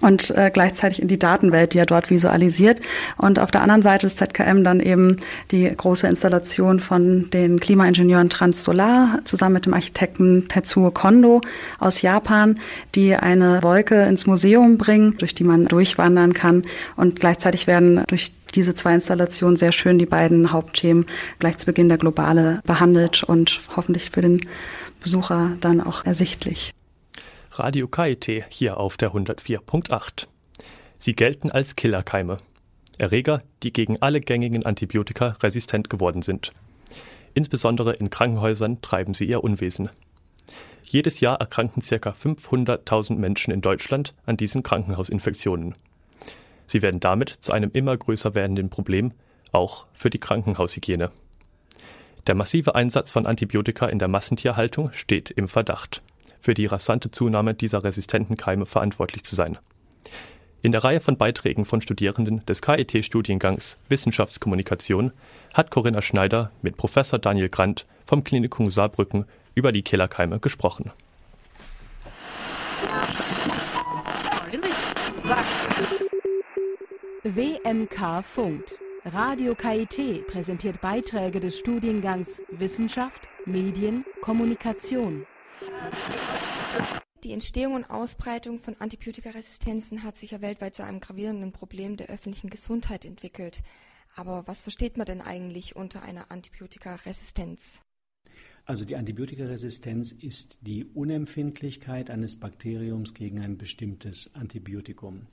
[0.00, 2.80] und äh, gleichzeitig in die Datenwelt, die er dort visualisiert.
[3.16, 5.16] Und auf der anderen Seite des ZKM dann eben
[5.50, 11.40] die große Installation von den Klimaingenieuren Transsolar zusammen mit dem Architekten Tetsuo Kondo
[11.78, 12.58] aus Japan,
[12.94, 16.62] die eine Wolke ins Museum bringen, durch die man durchwandern kann.
[16.96, 21.06] Und gleichzeitig werden durch diese zwei Installationen sehr schön die beiden Hauptthemen
[21.38, 24.48] gleich zu Beginn der globale behandelt und hoffentlich für den
[25.02, 26.72] Besucher dann auch ersichtlich.
[27.52, 30.26] Radio KIT hier auf der 104.8.
[30.98, 32.38] Sie gelten als Killerkeime.
[32.98, 36.52] Erreger, die gegen alle gängigen Antibiotika resistent geworden sind.
[37.34, 39.90] Insbesondere in Krankenhäusern treiben sie ihr Unwesen.
[40.82, 42.10] Jedes Jahr erkranken ca.
[42.10, 45.74] 500.000 Menschen in Deutschland an diesen Krankenhausinfektionen.
[46.66, 49.12] Sie werden damit zu einem immer größer werdenden Problem,
[49.52, 51.10] auch für die Krankenhaushygiene.
[52.26, 56.02] Der massive Einsatz von Antibiotika in der Massentierhaltung steht im Verdacht,
[56.40, 59.58] für die rasante Zunahme dieser resistenten Keime verantwortlich zu sein.
[60.62, 65.12] In der Reihe von Beiträgen von Studierenden des KIT-Studiengangs Wissenschaftskommunikation
[65.54, 70.90] hat Corinna Schneider mit Professor Daniel Grant vom Klinikum Saarbrücken über die Killerkeime gesprochen.
[77.34, 78.78] WMK funkt.
[79.04, 85.26] Radio KIT präsentiert Beiträge des Studiengangs Wissenschaft, Medien, Kommunikation.
[87.24, 92.10] Die Entstehung und Ausbreitung von Antibiotikaresistenzen hat sich ja weltweit zu einem gravierenden Problem der
[92.10, 93.64] öffentlichen Gesundheit entwickelt.
[94.14, 97.80] Aber was versteht man denn eigentlich unter einer Antibiotikaresistenz?
[98.66, 105.26] Also die Antibiotikaresistenz ist die Unempfindlichkeit eines Bakteriums gegen ein bestimmtes Antibiotikum.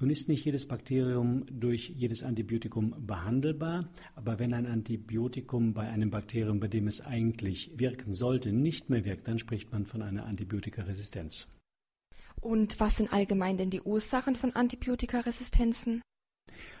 [0.00, 6.10] Nun ist nicht jedes Bakterium durch jedes Antibiotikum behandelbar, aber wenn ein Antibiotikum bei einem
[6.10, 10.24] Bakterium, bei dem es eigentlich wirken sollte, nicht mehr wirkt, dann spricht man von einer
[10.24, 11.48] Antibiotikaresistenz.
[12.40, 16.00] Und was sind allgemein denn die Ursachen von Antibiotikaresistenzen?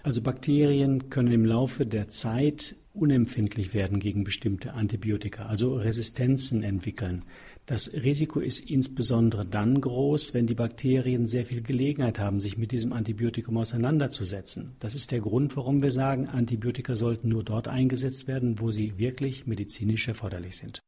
[0.02, 7.24] Also Bakterien können im Laufe der Zeit unempfindlich werden gegen bestimmte Antibiotika, also Resistenzen entwickeln.
[7.66, 12.72] Das Risiko ist insbesondere dann groß, wenn die Bakterien sehr viel Gelegenheit haben, sich mit
[12.72, 14.74] diesem Antibiotikum auseinanderzusetzen.
[14.80, 18.98] Das ist der Grund, warum wir sagen, Antibiotika sollten nur dort eingesetzt werden, wo sie
[18.98, 20.80] wirklich medizinisch erforderlich sind.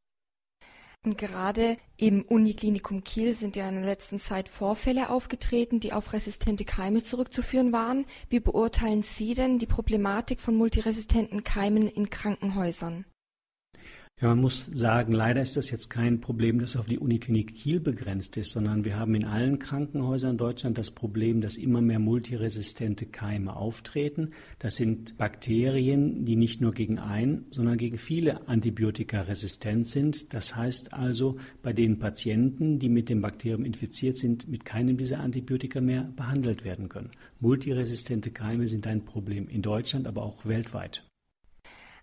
[1.05, 6.13] Und gerade im Uniklinikum Kiel sind ja in der letzten Zeit Vorfälle aufgetreten, die auf
[6.13, 8.05] resistente Keime zurückzuführen waren.
[8.29, 13.05] Wie beurteilen Sie denn die Problematik von multiresistenten Keimen in Krankenhäusern?
[14.21, 17.81] Ja, man muss sagen, leider ist das jetzt kein Problem, das auf die Uniklinik Kiel
[17.81, 23.05] begrenzt ist, sondern wir haben in allen Krankenhäusern Deutschland das Problem, dass immer mehr multiresistente
[23.07, 24.29] Keime auftreten.
[24.59, 30.33] Das sind Bakterien, die nicht nur gegen ein, sondern gegen viele Antibiotika resistent sind.
[30.33, 35.19] Das heißt also, bei den Patienten, die mit dem Bakterium infiziert sind, mit keinem dieser
[35.19, 37.11] Antibiotika mehr behandelt werden können.
[37.41, 41.03] Multiresistente Keime sind ein Problem in Deutschland, aber auch weltweit.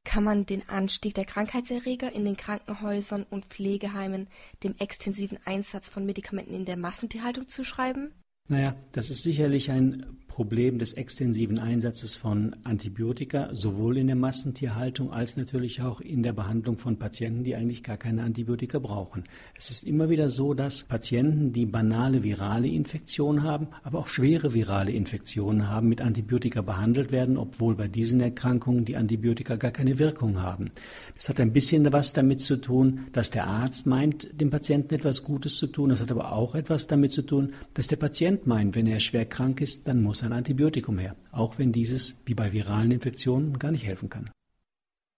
[0.04, 4.28] Kann man den Anstieg der Krankheitserreger in den Krankenhäusern und Pflegeheimen
[4.62, 8.12] dem extensiven Einsatz von Medikamenten in der Massentierhaltung zuschreiben?
[8.50, 15.12] Naja, das ist sicherlich ein Problem des extensiven Einsatzes von Antibiotika, sowohl in der Massentierhaltung
[15.12, 19.24] als natürlich auch in der Behandlung von Patienten, die eigentlich gar keine Antibiotika brauchen.
[19.54, 24.54] Es ist immer wieder so, dass Patienten, die banale virale Infektionen haben, aber auch schwere
[24.54, 29.98] virale Infektionen haben, mit Antibiotika behandelt werden, obwohl bei diesen Erkrankungen die Antibiotika gar keine
[29.98, 30.70] Wirkung haben.
[31.16, 35.24] Das hat ein bisschen was damit zu tun, dass der Arzt meint, dem Patienten etwas
[35.24, 35.90] Gutes zu tun.
[35.90, 37.96] Das hat aber auch etwas damit zu tun, dass der
[38.40, 42.22] Patient meint, wenn er schwer krank ist, dann muss ein Antibiotikum her, auch wenn dieses,
[42.26, 44.30] wie bei viralen Infektionen, gar nicht helfen kann.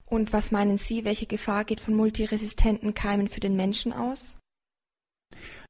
[0.05, 4.39] Und was meinen Sie, welche Gefahr geht von multiresistenten Keimen für den Menschen aus?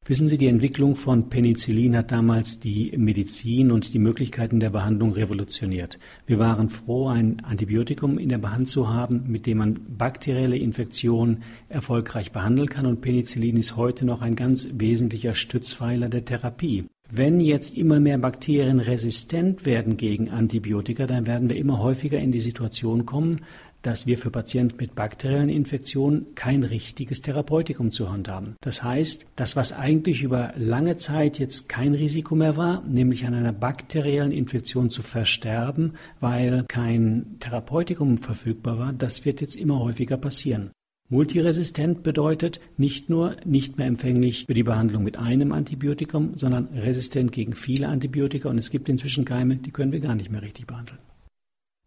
[0.04, 5.12] Wissen Sie, die Entwicklung von Penicillin hat damals die Medizin und die Möglichkeiten der Behandlung
[5.12, 6.00] revolutioniert.
[6.26, 11.44] Wir waren froh, ein Antibiotikum in der Hand zu haben, mit dem man bakterielle Infektionen
[11.68, 12.86] erfolgreich behandeln kann.
[12.86, 16.86] Und Penicillin ist heute noch ein ganz wesentlicher Stützpfeiler der Therapie.
[17.14, 22.32] Wenn jetzt immer mehr Bakterien resistent werden gegen Antibiotika, dann werden wir immer häufiger in
[22.32, 23.42] die Situation kommen,
[23.82, 28.56] dass wir für Patienten mit bakteriellen Infektionen kein richtiges Therapeutikum zur Hand haben.
[28.62, 33.34] Das heißt, das, was eigentlich über lange Zeit jetzt kein Risiko mehr war, nämlich an
[33.34, 40.16] einer bakteriellen Infektion zu versterben, weil kein Therapeutikum verfügbar war, das wird jetzt immer häufiger
[40.16, 40.70] passieren.
[41.08, 47.32] Multiresistent bedeutet nicht nur nicht mehr empfänglich für die Behandlung mit einem Antibiotikum, sondern resistent
[47.32, 50.66] gegen viele Antibiotika und es gibt inzwischen Keime, die können wir gar nicht mehr richtig
[50.66, 50.98] behandeln.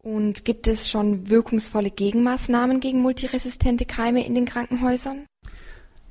[0.04, 5.26] Und gibt es schon wirkungsvolle Gegenmaßnahmen gegen multiresistente Keime in den Krankenhäusern?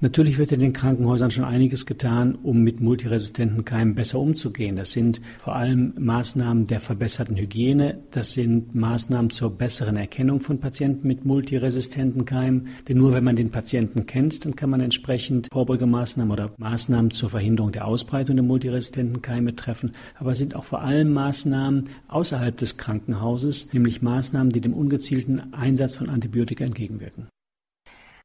[0.00, 4.76] Natürlich wird in den Krankenhäusern schon einiges getan, um mit multiresistenten Keimen besser umzugehen.
[4.76, 10.58] Das sind vor allem Maßnahmen der verbesserten Hygiene, das sind Maßnahmen zur besseren Erkennung von
[10.58, 12.68] Patienten mit multiresistenten Keimen.
[12.86, 17.30] Denn nur wenn man den Patienten kennt, dann kann man entsprechend Vorbeugemaßnahmen oder Maßnahmen zur
[17.30, 19.92] Verhinderung der Ausbreitung der multiresistenten Keime treffen.
[20.18, 25.54] Aber es sind auch vor allem Maßnahmen außerhalb des Krankenhauses, nämlich Maßnahmen, die dem ungezielten
[25.54, 27.28] Einsatz von Antibiotika entgegenwirken.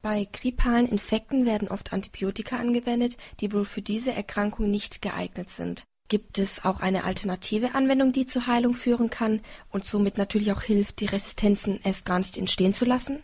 [0.01, 5.83] Bei grippalen Infekten werden oft Antibiotika angewendet, die wohl für diese Erkrankung nicht geeignet sind.
[6.07, 10.61] Gibt es auch eine alternative Anwendung, die zur Heilung führen kann und somit natürlich auch
[10.61, 13.19] hilft, die Resistenzen erst gar nicht entstehen zu lassen?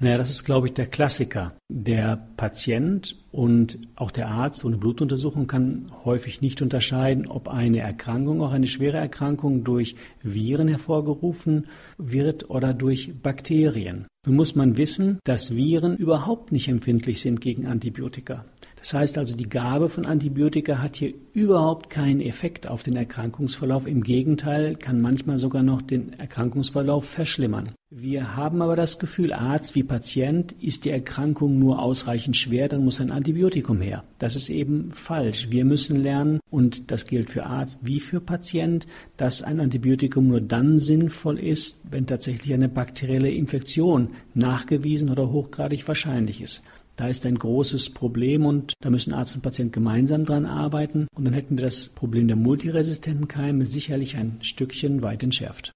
[0.00, 1.52] Naja, das ist, glaube ich, der Klassiker.
[1.68, 8.42] Der Patient und auch der Arzt ohne Blutuntersuchung kann häufig nicht unterscheiden, ob eine Erkrankung,
[8.42, 14.08] auch eine schwere Erkrankung, durch Viren hervorgerufen wird oder durch Bakterien.
[14.24, 18.44] Nun muss man wissen, dass Viren überhaupt nicht empfindlich sind gegen Antibiotika.
[18.82, 23.86] Das heißt also, die Gabe von Antibiotika hat hier überhaupt keinen Effekt auf den Erkrankungsverlauf.
[23.86, 27.70] Im Gegenteil, kann manchmal sogar noch den Erkrankungsverlauf verschlimmern.
[27.90, 32.84] Wir haben aber das Gefühl, Arzt wie Patient, ist die Erkrankung nur ausreichend schwer, dann
[32.84, 34.02] muss ein Antibiotikum her.
[34.18, 35.48] Das ist eben falsch.
[35.50, 40.40] Wir müssen lernen, und das gilt für Arzt wie für Patient, dass ein Antibiotikum nur
[40.40, 46.64] dann sinnvoll ist, wenn tatsächlich eine bakterielle Infektion nachgewiesen oder hochgradig wahrscheinlich ist.
[47.02, 51.08] Da ist ein großes Problem und da müssen Arzt und Patient gemeinsam dran arbeiten.
[51.16, 55.72] Und dann hätten wir das Problem der multiresistenten Keime sicherlich ein Stückchen weit entschärft.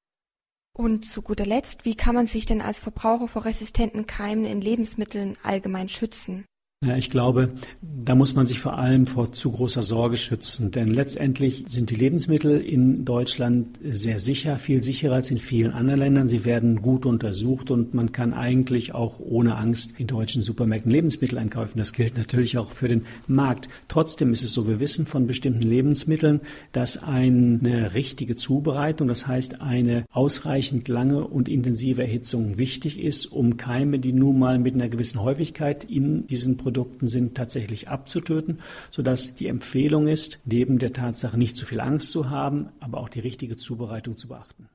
[0.72, 4.60] Und zu guter Letzt, wie kann man sich denn als Verbraucher vor resistenten Keimen in
[4.60, 6.44] Lebensmitteln allgemein schützen?
[6.84, 10.88] Ja, ich glaube, da muss man sich vor allem vor zu großer Sorge schützen, denn
[10.88, 16.28] letztendlich sind die Lebensmittel in Deutschland sehr sicher, viel sicherer als in vielen anderen Ländern.
[16.28, 21.38] Sie werden gut untersucht und man kann eigentlich auch ohne Angst in deutschen Supermärkten Lebensmittel
[21.38, 21.78] einkaufen.
[21.78, 23.70] Das gilt natürlich auch für den Markt.
[23.88, 29.62] Trotzdem ist es so, wir wissen von bestimmten Lebensmitteln, dass eine richtige Zubereitung, das heißt
[29.62, 34.90] eine ausreichend lange und intensive Erhitzung wichtig ist, um Keime, die nun mal mit einer
[34.90, 38.59] gewissen Häufigkeit in diesen Produkten sind, tatsächlich abzutöten,
[38.90, 43.09] sodass die Empfehlung ist, neben der Tatsache nicht zu viel Angst zu haben, aber auch
[43.09, 44.68] die richtige Zubereitung zu beachten.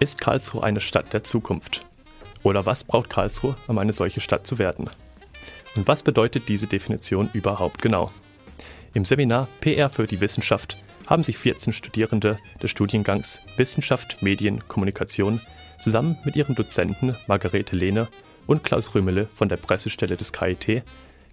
[0.00, 1.84] Ist Karlsruhe eine Stadt der Zukunft?
[2.42, 4.88] Oder was braucht Karlsruhe, um eine solche Stadt zu werden?
[5.76, 8.10] Und was bedeutet diese Definition überhaupt genau?
[8.96, 15.42] Im Seminar PR für die Wissenschaft haben sich 14 Studierende des Studiengangs Wissenschaft, Medien, Kommunikation
[15.78, 18.08] zusammen mit ihren Dozenten Margarete Lehne
[18.46, 20.82] und Klaus Rümele von der Pressestelle des KIT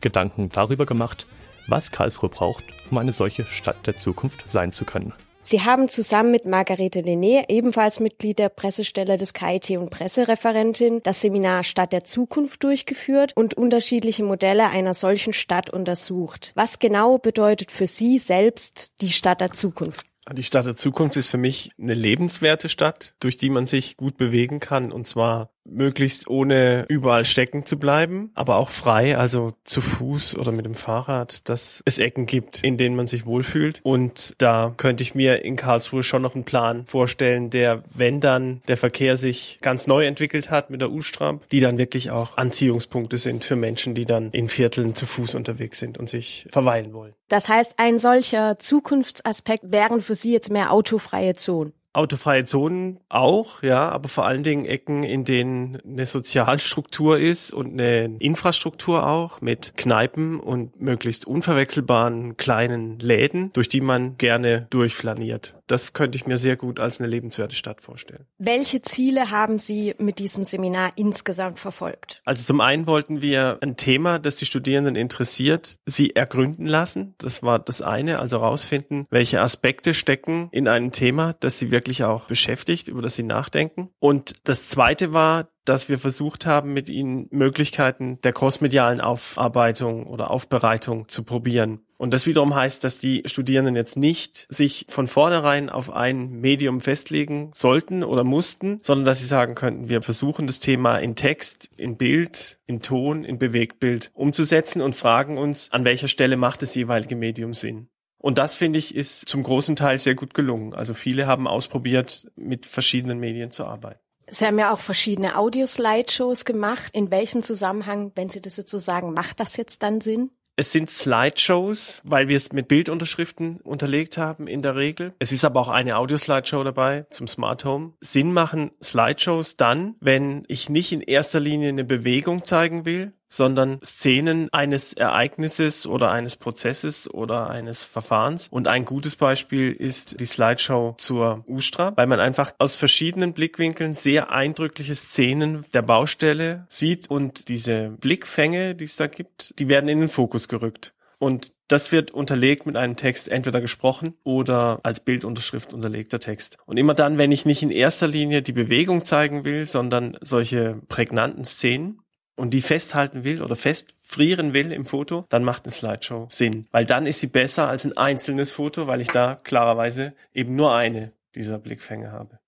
[0.01, 1.25] Gedanken darüber gemacht,
[1.67, 5.13] was Karlsruhe braucht, um eine solche Stadt der Zukunft sein zu können.
[5.45, 11.19] Sie haben zusammen mit Margarete Lené, ebenfalls Mitglied der Pressestelle des KIT und Pressereferentin, das
[11.19, 16.53] Seminar Stadt der Zukunft durchgeführt und unterschiedliche Modelle einer solchen Stadt untersucht.
[16.55, 20.05] Was genau bedeutet für Sie selbst die Stadt der Zukunft?
[20.31, 24.15] Die Stadt der Zukunft ist für mich eine lebenswerte Stadt, durch die man sich gut
[24.15, 29.81] bewegen kann und zwar möglichst ohne überall stecken zu bleiben, aber auch frei, also zu
[29.81, 33.79] Fuß oder mit dem Fahrrad, dass es Ecken gibt, in denen man sich wohlfühlt.
[33.83, 38.61] Und da könnte ich mir in Karlsruhe schon noch einen Plan vorstellen, der, wenn dann
[38.67, 43.17] der Verkehr sich ganz neu entwickelt hat mit der U-Stramp, die dann wirklich auch Anziehungspunkte
[43.17, 47.13] sind für Menschen, die dann in Vierteln zu Fuß unterwegs sind und sich verweilen wollen.
[47.29, 51.73] Das heißt, ein solcher Zukunftsaspekt wären für Sie jetzt mehr autofreie Zonen.
[51.93, 57.73] Autofreie Zonen auch, ja, aber vor allen Dingen Ecken, in denen eine Sozialstruktur ist und
[57.73, 65.55] eine Infrastruktur auch mit Kneipen und möglichst unverwechselbaren kleinen Läden, durch die man gerne durchflaniert.
[65.67, 68.25] Das könnte ich mir sehr gut als eine lebenswerte Stadt vorstellen.
[68.37, 72.21] Welche Ziele haben Sie mit diesem Seminar insgesamt verfolgt?
[72.25, 77.15] Also zum einen wollten wir ein Thema, das die Studierenden interessiert, sie ergründen lassen.
[77.17, 81.83] Das war das eine, also herausfinden, welche Aspekte stecken in einem Thema, das sie wirklich
[81.83, 83.89] wirklich auch beschäftigt, über das sie nachdenken.
[83.99, 90.31] Und das zweite war, dass wir versucht haben, mit ihnen Möglichkeiten der crossmedialen Aufarbeitung oder
[90.31, 91.81] Aufbereitung zu probieren.
[91.97, 96.81] Und das wiederum heißt, dass die Studierenden jetzt nicht sich von vornherein auf ein Medium
[96.81, 101.69] festlegen sollten oder mussten, sondern dass sie sagen könnten, wir versuchen das Thema in Text,
[101.77, 106.75] in Bild, in Ton, in Bewegtbild umzusetzen und fragen uns, an welcher Stelle macht das
[106.75, 107.87] jeweilige Medium Sinn.
[108.17, 110.73] Und das, finde ich, ist zum großen Teil sehr gut gelungen.
[110.73, 113.99] Also viele haben ausprobiert, mit verschiedenen Medien zu arbeiten.
[114.27, 116.91] Sie haben ja auch verschiedene Audio-Slideshows gemacht.
[116.93, 120.31] In welchem Zusammenhang, wenn Sie das jetzt so sagen, macht das jetzt dann Sinn?
[120.55, 125.11] Es sind Slideshows, weil wir es mit Bildunterschriften unterlegt haben in der Regel.
[125.17, 127.93] Es ist aber auch eine Audio-Slideshow dabei zum Smart Home.
[128.01, 133.79] Sinn machen Slideshows dann, wenn ich nicht in erster Linie eine Bewegung zeigen will, sondern
[133.83, 138.47] Szenen eines Ereignisses oder eines Prozesses oder eines Verfahrens.
[138.47, 143.95] Und ein gutes Beispiel ist die Slideshow zur Ustra, weil man einfach aus verschiedenen Blickwinkeln
[143.95, 149.89] sehr eindrückliche Szenen der Baustelle sieht und diese Blickfänge, die es da gibt, die werden
[149.89, 150.93] in den Fokus gerückt.
[151.17, 156.57] Und das wird unterlegt mit einem Text, entweder gesprochen oder als Bildunterschrift unterlegter Text.
[156.65, 160.81] Und immer dann, wenn ich nicht in erster Linie die Bewegung zeigen will, sondern solche
[160.89, 162.02] prägnanten Szenen,
[162.35, 166.65] und die festhalten will oder festfrieren will im Foto, dann macht eine Slideshow Sinn.
[166.71, 170.75] Weil dann ist sie besser als ein einzelnes Foto, weil ich da klarerweise eben nur
[170.75, 172.39] eine dieser Blickfänge habe.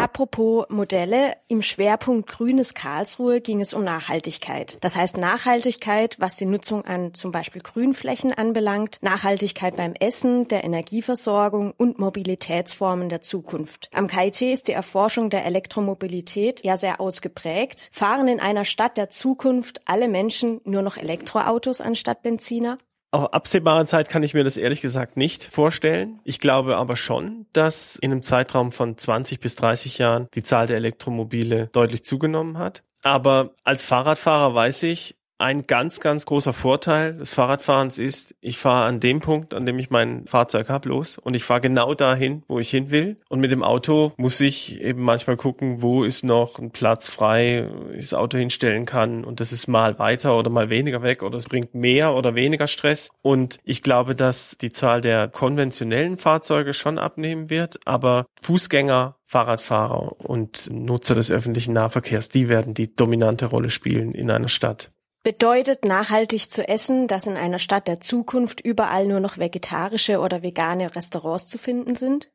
[0.00, 4.78] Apropos Modelle, im Schwerpunkt Grünes Karlsruhe ging es um Nachhaltigkeit.
[4.80, 10.64] Das heißt Nachhaltigkeit, was die Nutzung an zum Beispiel Grünflächen anbelangt, Nachhaltigkeit beim Essen, der
[10.64, 13.90] Energieversorgung und Mobilitätsformen der Zukunft.
[13.92, 17.90] Am KIT ist die Erforschung der Elektromobilität ja sehr ausgeprägt.
[17.92, 22.78] Fahren in einer Stadt der Zukunft alle Menschen nur noch Elektroautos anstatt Benziner?
[23.12, 26.20] Auf absehbare Zeit kann ich mir das ehrlich gesagt nicht vorstellen.
[26.22, 30.68] Ich glaube aber schon, dass in einem Zeitraum von 20 bis 30 Jahren die Zahl
[30.68, 32.84] der Elektromobile deutlich zugenommen hat.
[33.02, 38.86] Aber als Fahrradfahrer weiß ich, ein ganz, ganz großer Vorteil des Fahrradfahrens ist, ich fahre
[38.86, 42.42] an dem Punkt, an dem ich mein Fahrzeug habe, los und ich fahre genau dahin,
[42.46, 43.16] wo ich hin will.
[43.28, 47.68] Und mit dem Auto muss ich eben manchmal gucken, wo ist noch ein Platz frei,
[47.92, 49.24] ich das Auto hinstellen kann.
[49.24, 52.66] Und das ist mal weiter oder mal weniger weg oder es bringt mehr oder weniger
[52.66, 53.10] Stress.
[53.22, 60.20] Und ich glaube, dass die Zahl der konventionellen Fahrzeuge schon abnehmen wird, aber Fußgänger Fahrradfahrer
[60.28, 64.90] und Nutzer des öffentlichen Nahverkehrs, die werden die dominante Rolle spielen in einer Stadt.
[65.22, 70.42] Bedeutet nachhaltig zu essen, dass in einer Stadt der Zukunft überall nur noch vegetarische oder
[70.42, 72.30] vegane Restaurants zu finden sind?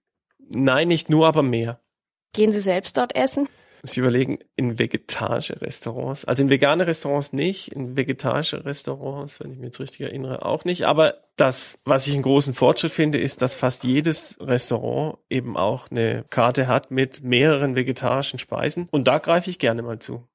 [0.50, 1.80] Nein, nicht nur, aber mehr.
[2.34, 3.48] Gehen Sie selbst dort essen?
[3.86, 6.26] muss überlegen, in vegetarische Restaurants.
[6.26, 10.66] Also in vegane Restaurants nicht, in vegetarische Restaurants, wenn ich mich jetzt richtig erinnere, auch
[10.66, 10.88] nicht.
[10.88, 15.92] Aber das, was ich einen großen Fortschritt finde, ist, dass fast jedes Restaurant eben auch
[15.92, 18.88] eine Karte hat mit mehreren vegetarischen Speisen.
[18.92, 20.28] Und da greife ich gerne mal zu.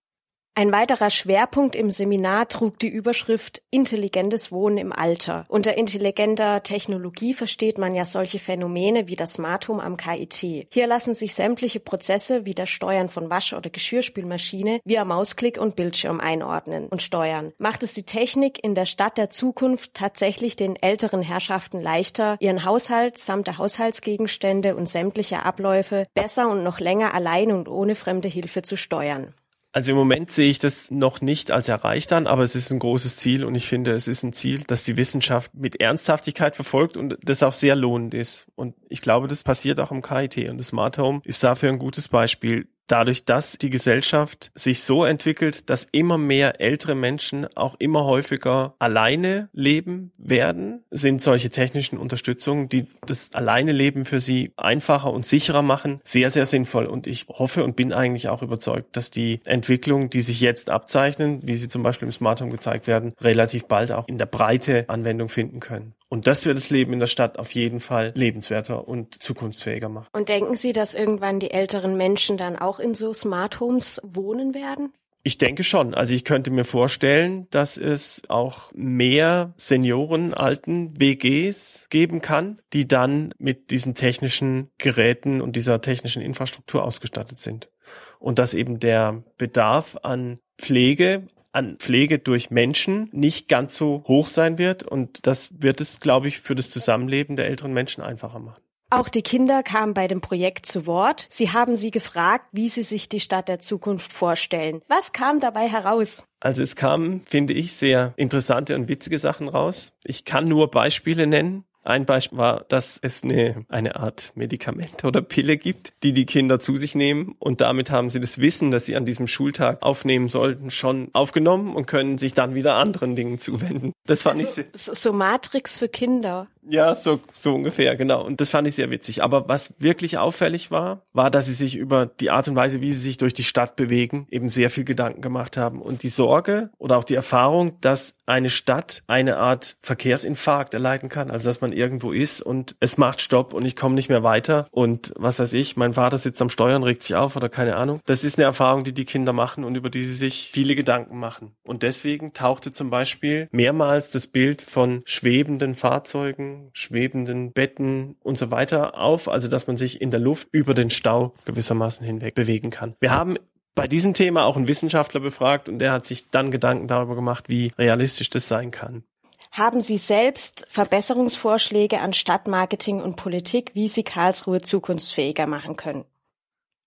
[0.56, 5.44] Ein weiterer Schwerpunkt im Seminar trug die Überschrift Intelligentes Wohnen im Alter.
[5.48, 10.66] Unter intelligenter Technologie versteht man ja solche Phänomene wie das Smart Home am KIT.
[10.72, 15.76] Hier lassen sich sämtliche Prozesse wie das Steuern von Wasch- oder Geschirrspülmaschine via Mausklick und
[15.76, 17.52] Bildschirm einordnen und steuern.
[17.58, 22.64] Macht es die Technik in der Stadt der Zukunft tatsächlich den älteren Herrschaften leichter, ihren
[22.64, 28.28] Haushalt samt der Haushaltsgegenstände und sämtliche Abläufe besser und noch länger allein und ohne fremde
[28.28, 29.32] Hilfe zu steuern?
[29.72, 32.80] Also im Moment sehe ich das noch nicht als erreicht an, aber es ist ein
[32.80, 36.96] großes Ziel und ich finde, es ist ein Ziel, das die Wissenschaft mit Ernsthaftigkeit verfolgt
[36.96, 38.48] und das auch sehr lohnend ist.
[38.56, 41.78] Und ich glaube, das passiert auch im KIT und das Smart Home ist dafür ein
[41.78, 47.76] gutes Beispiel dadurch, dass die Gesellschaft sich so entwickelt, dass immer mehr ältere Menschen auch
[47.78, 54.52] immer häufiger alleine leben werden, sind solche technischen Unterstützungen, die das alleine Leben für sie
[54.56, 56.86] einfacher und sicherer machen, sehr, sehr sinnvoll.
[56.86, 61.40] Und ich hoffe und bin eigentlich auch überzeugt, dass die Entwicklungen, die sich jetzt abzeichnen,
[61.44, 64.84] wie sie zum Beispiel im Smart Home gezeigt werden, relativ bald auch in der Breite
[64.88, 65.94] Anwendung finden können.
[66.12, 70.08] Und das wird das Leben in der Stadt auf jeden Fall lebenswerter und zukunftsfähiger machen.
[70.12, 74.52] Und denken Sie, dass irgendwann die älteren Menschen dann auch in so Smart Homes wohnen
[74.52, 74.92] werden?
[75.22, 75.94] Ich denke schon.
[75.94, 82.88] Also ich könnte mir vorstellen, dass es auch mehr Senioren, alten WGs geben kann, die
[82.88, 87.70] dann mit diesen technischen Geräten und dieser technischen Infrastruktur ausgestattet sind.
[88.18, 94.28] Und dass eben der Bedarf an Pflege an Pflege durch Menschen nicht ganz so hoch
[94.28, 94.82] sein wird.
[94.82, 98.60] Und das wird es, glaube ich, für das Zusammenleben der älteren Menschen einfacher machen.
[98.92, 101.28] Auch die Kinder kamen bei dem Projekt zu Wort.
[101.30, 104.82] Sie haben sie gefragt, wie sie sich die Stadt der Zukunft vorstellen.
[104.88, 106.24] Was kam dabei heraus?
[106.40, 109.92] Also es kamen, finde ich, sehr interessante und witzige Sachen raus.
[110.04, 111.64] Ich kann nur Beispiele nennen.
[111.82, 116.60] Ein Beispiel war, dass es eine, eine Art Medikament oder Pille gibt, die die Kinder
[116.60, 120.28] zu sich nehmen und damit haben sie das Wissen, das sie an diesem Schultag aufnehmen
[120.28, 123.92] sollten, schon aufgenommen und können sich dann wieder anderen Dingen zuwenden.
[124.06, 126.48] Das fand also, ich so, so Matrix für Kinder.
[126.68, 128.24] Ja, so, so ungefähr, genau.
[128.24, 129.22] Und das fand ich sehr witzig.
[129.22, 132.92] Aber was wirklich auffällig war, war, dass sie sich über die Art und Weise, wie
[132.92, 135.80] sie sich durch die Stadt bewegen, eben sehr viel Gedanken gemacht haben.
[135.80, 141.30] Und die Sorge oder auch die Erfahrung, dass eine Stadt eine Art Verkehrsinfarkt erleiden kann.
[141.30, 144.68] Also, dass man irgendwo ist und es macht Stopp und ich komme nicht mehr weiter.
[144.70, 148.00] Und was weiß ich, mein Vater sitzt am Steuern, regt sich auf oder keine Ahnung.
[148.06, 151.18] Das ist eine Erfahrung, die die Kinder machen und über die sie sich viele Gedanken
[151.18, 151.52] machen.
[151.64, 158.50] Und deswegen tauchte zum Beispiel mehrmals das Bild von schwebenden Fahrzeugen schwebenden Betten und so
[158.50, 162.70] weiter auf, also dass man sich in der Luft über den Stau gewissermaßen hinweg bewegen
[162.70, 162.94] kann.
[163.00, 163.36] Wir haben
[163.74, 167.48] bei diesem Thema auch einen Wissenschaftler befragt und der hat sich dann Gedanken darüber gemacht,
[167.48, 169.04] wie realistisch das sein kann.
[169.52, 176.04] Haben Sie selbst Verbesserungsvorschläge an Stadtmarketing und Politik, wie Sie Karlsruhe zukunftsfähiger machen können?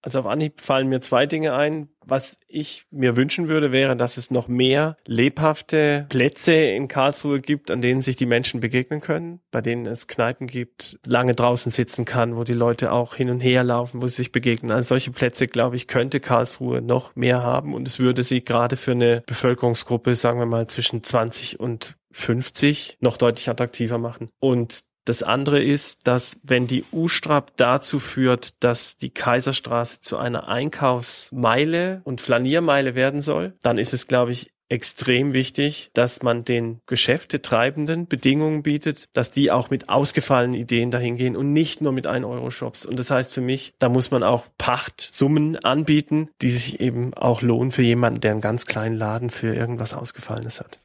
[0.04, 1.88] Also auf Anhieb fallen mir zwei Dinge ein.
[2.06, 7.72] Was ich mir wünschen würde, wäre, dass es noch mehr lebhafte Plätze in Karlsruhe gibt,
[7.72, 12.04] an denen sich die Menschen begegnen können, bei denen es Kneipen gibt, lange draußen sitzen
[12.04, 14.74] kann, wo die Leute auch hin und her laufen, wo sie sich begegnen.
[14.74, 18.76] Also solche Plätze, glaube ich, könnte Karlsruhe noch mehr haben und es würde sie gerade
[18.76, 24.30] für eine Bevölkerungsgruppe, sagen wir mal, zwischen 20 und 50 noch deutlich attraktiver machen.
[24.40, 30.48] Und das andere ist, dass wenn die U-Strap dazu führt, dass die Kaiserstraße zu einer
[30.48, 36.80] Einkaufsmeile und Flaniermeile werden soll, dann ist es, glaube ich, extrem wichtig, dass man den
[36.88, 42.08] Geschäftetreibenden Bedingungen bietet, dass die auch mit ausgefallenen Ideen dahin gehen und nicht nur mit
[42.08, 42.86] 1-Euro-Shops.
[42.88, 47.44] Und das heißt für mich, da muss man auch Pachtsummen anbieten, die sich eben auch
[47.44, 50.80] lohnen für jemanden, der einen ganz kleinen Laden für irgendwas Ausgefallenes hat.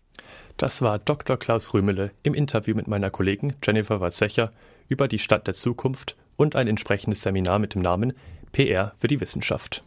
[0.59, 1.37] Das war Dr.
[1.39, 4.53] Klaus Rümele im Interview mit meiner Kollegin Jennifer Walzecher
[4.89, 8.13] über die Stadt der Zukunft und ein entsprechendes Seminar mit dem Namen
[8.53, 9.85] PR für die Wissenschaft.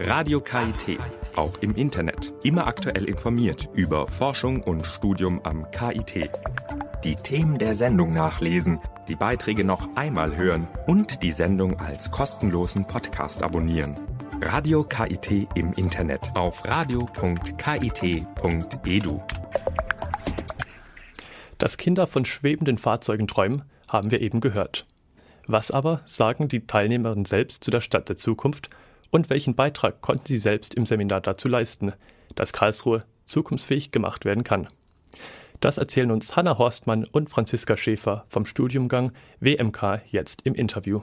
[0.00, 0.98] Radio KIT
[1.36, 2.32] auch im Internet.
[2.42, 6.30] Immer aktuell informiert über Forschung und Studium am KIT.
[7.04, 12.86] Die Themen der Sendung nachlesen, die Beiträge noch einmal hören und die Sendung als kostenlosen
[12.86, 13.94] Podcast abonnieren.
[14.44, 17.20] Radio KIT im Internet auf radio.kit.edu.
[21.58, 24.84] Dass Kinder von schwebenden Fahrzeugen träumen, haben wir eben gehört.
[25.46, 28.68] Was aber sagen die Teilnehmerinnen selbst zu der Stadt der Zukunft
[29.12, 31.92] und welchen Beitrag konnten sie selbst im Seminar dazu leisten,
[32.34, 34.66] dass Karlsruhe zukunftsfähig gemacht werden kann?
[35.60, 41.00] Das erzählen uns Hanna Horstmann und Franziska Schäfer vom Studiumgang WMK jetzt im Interview.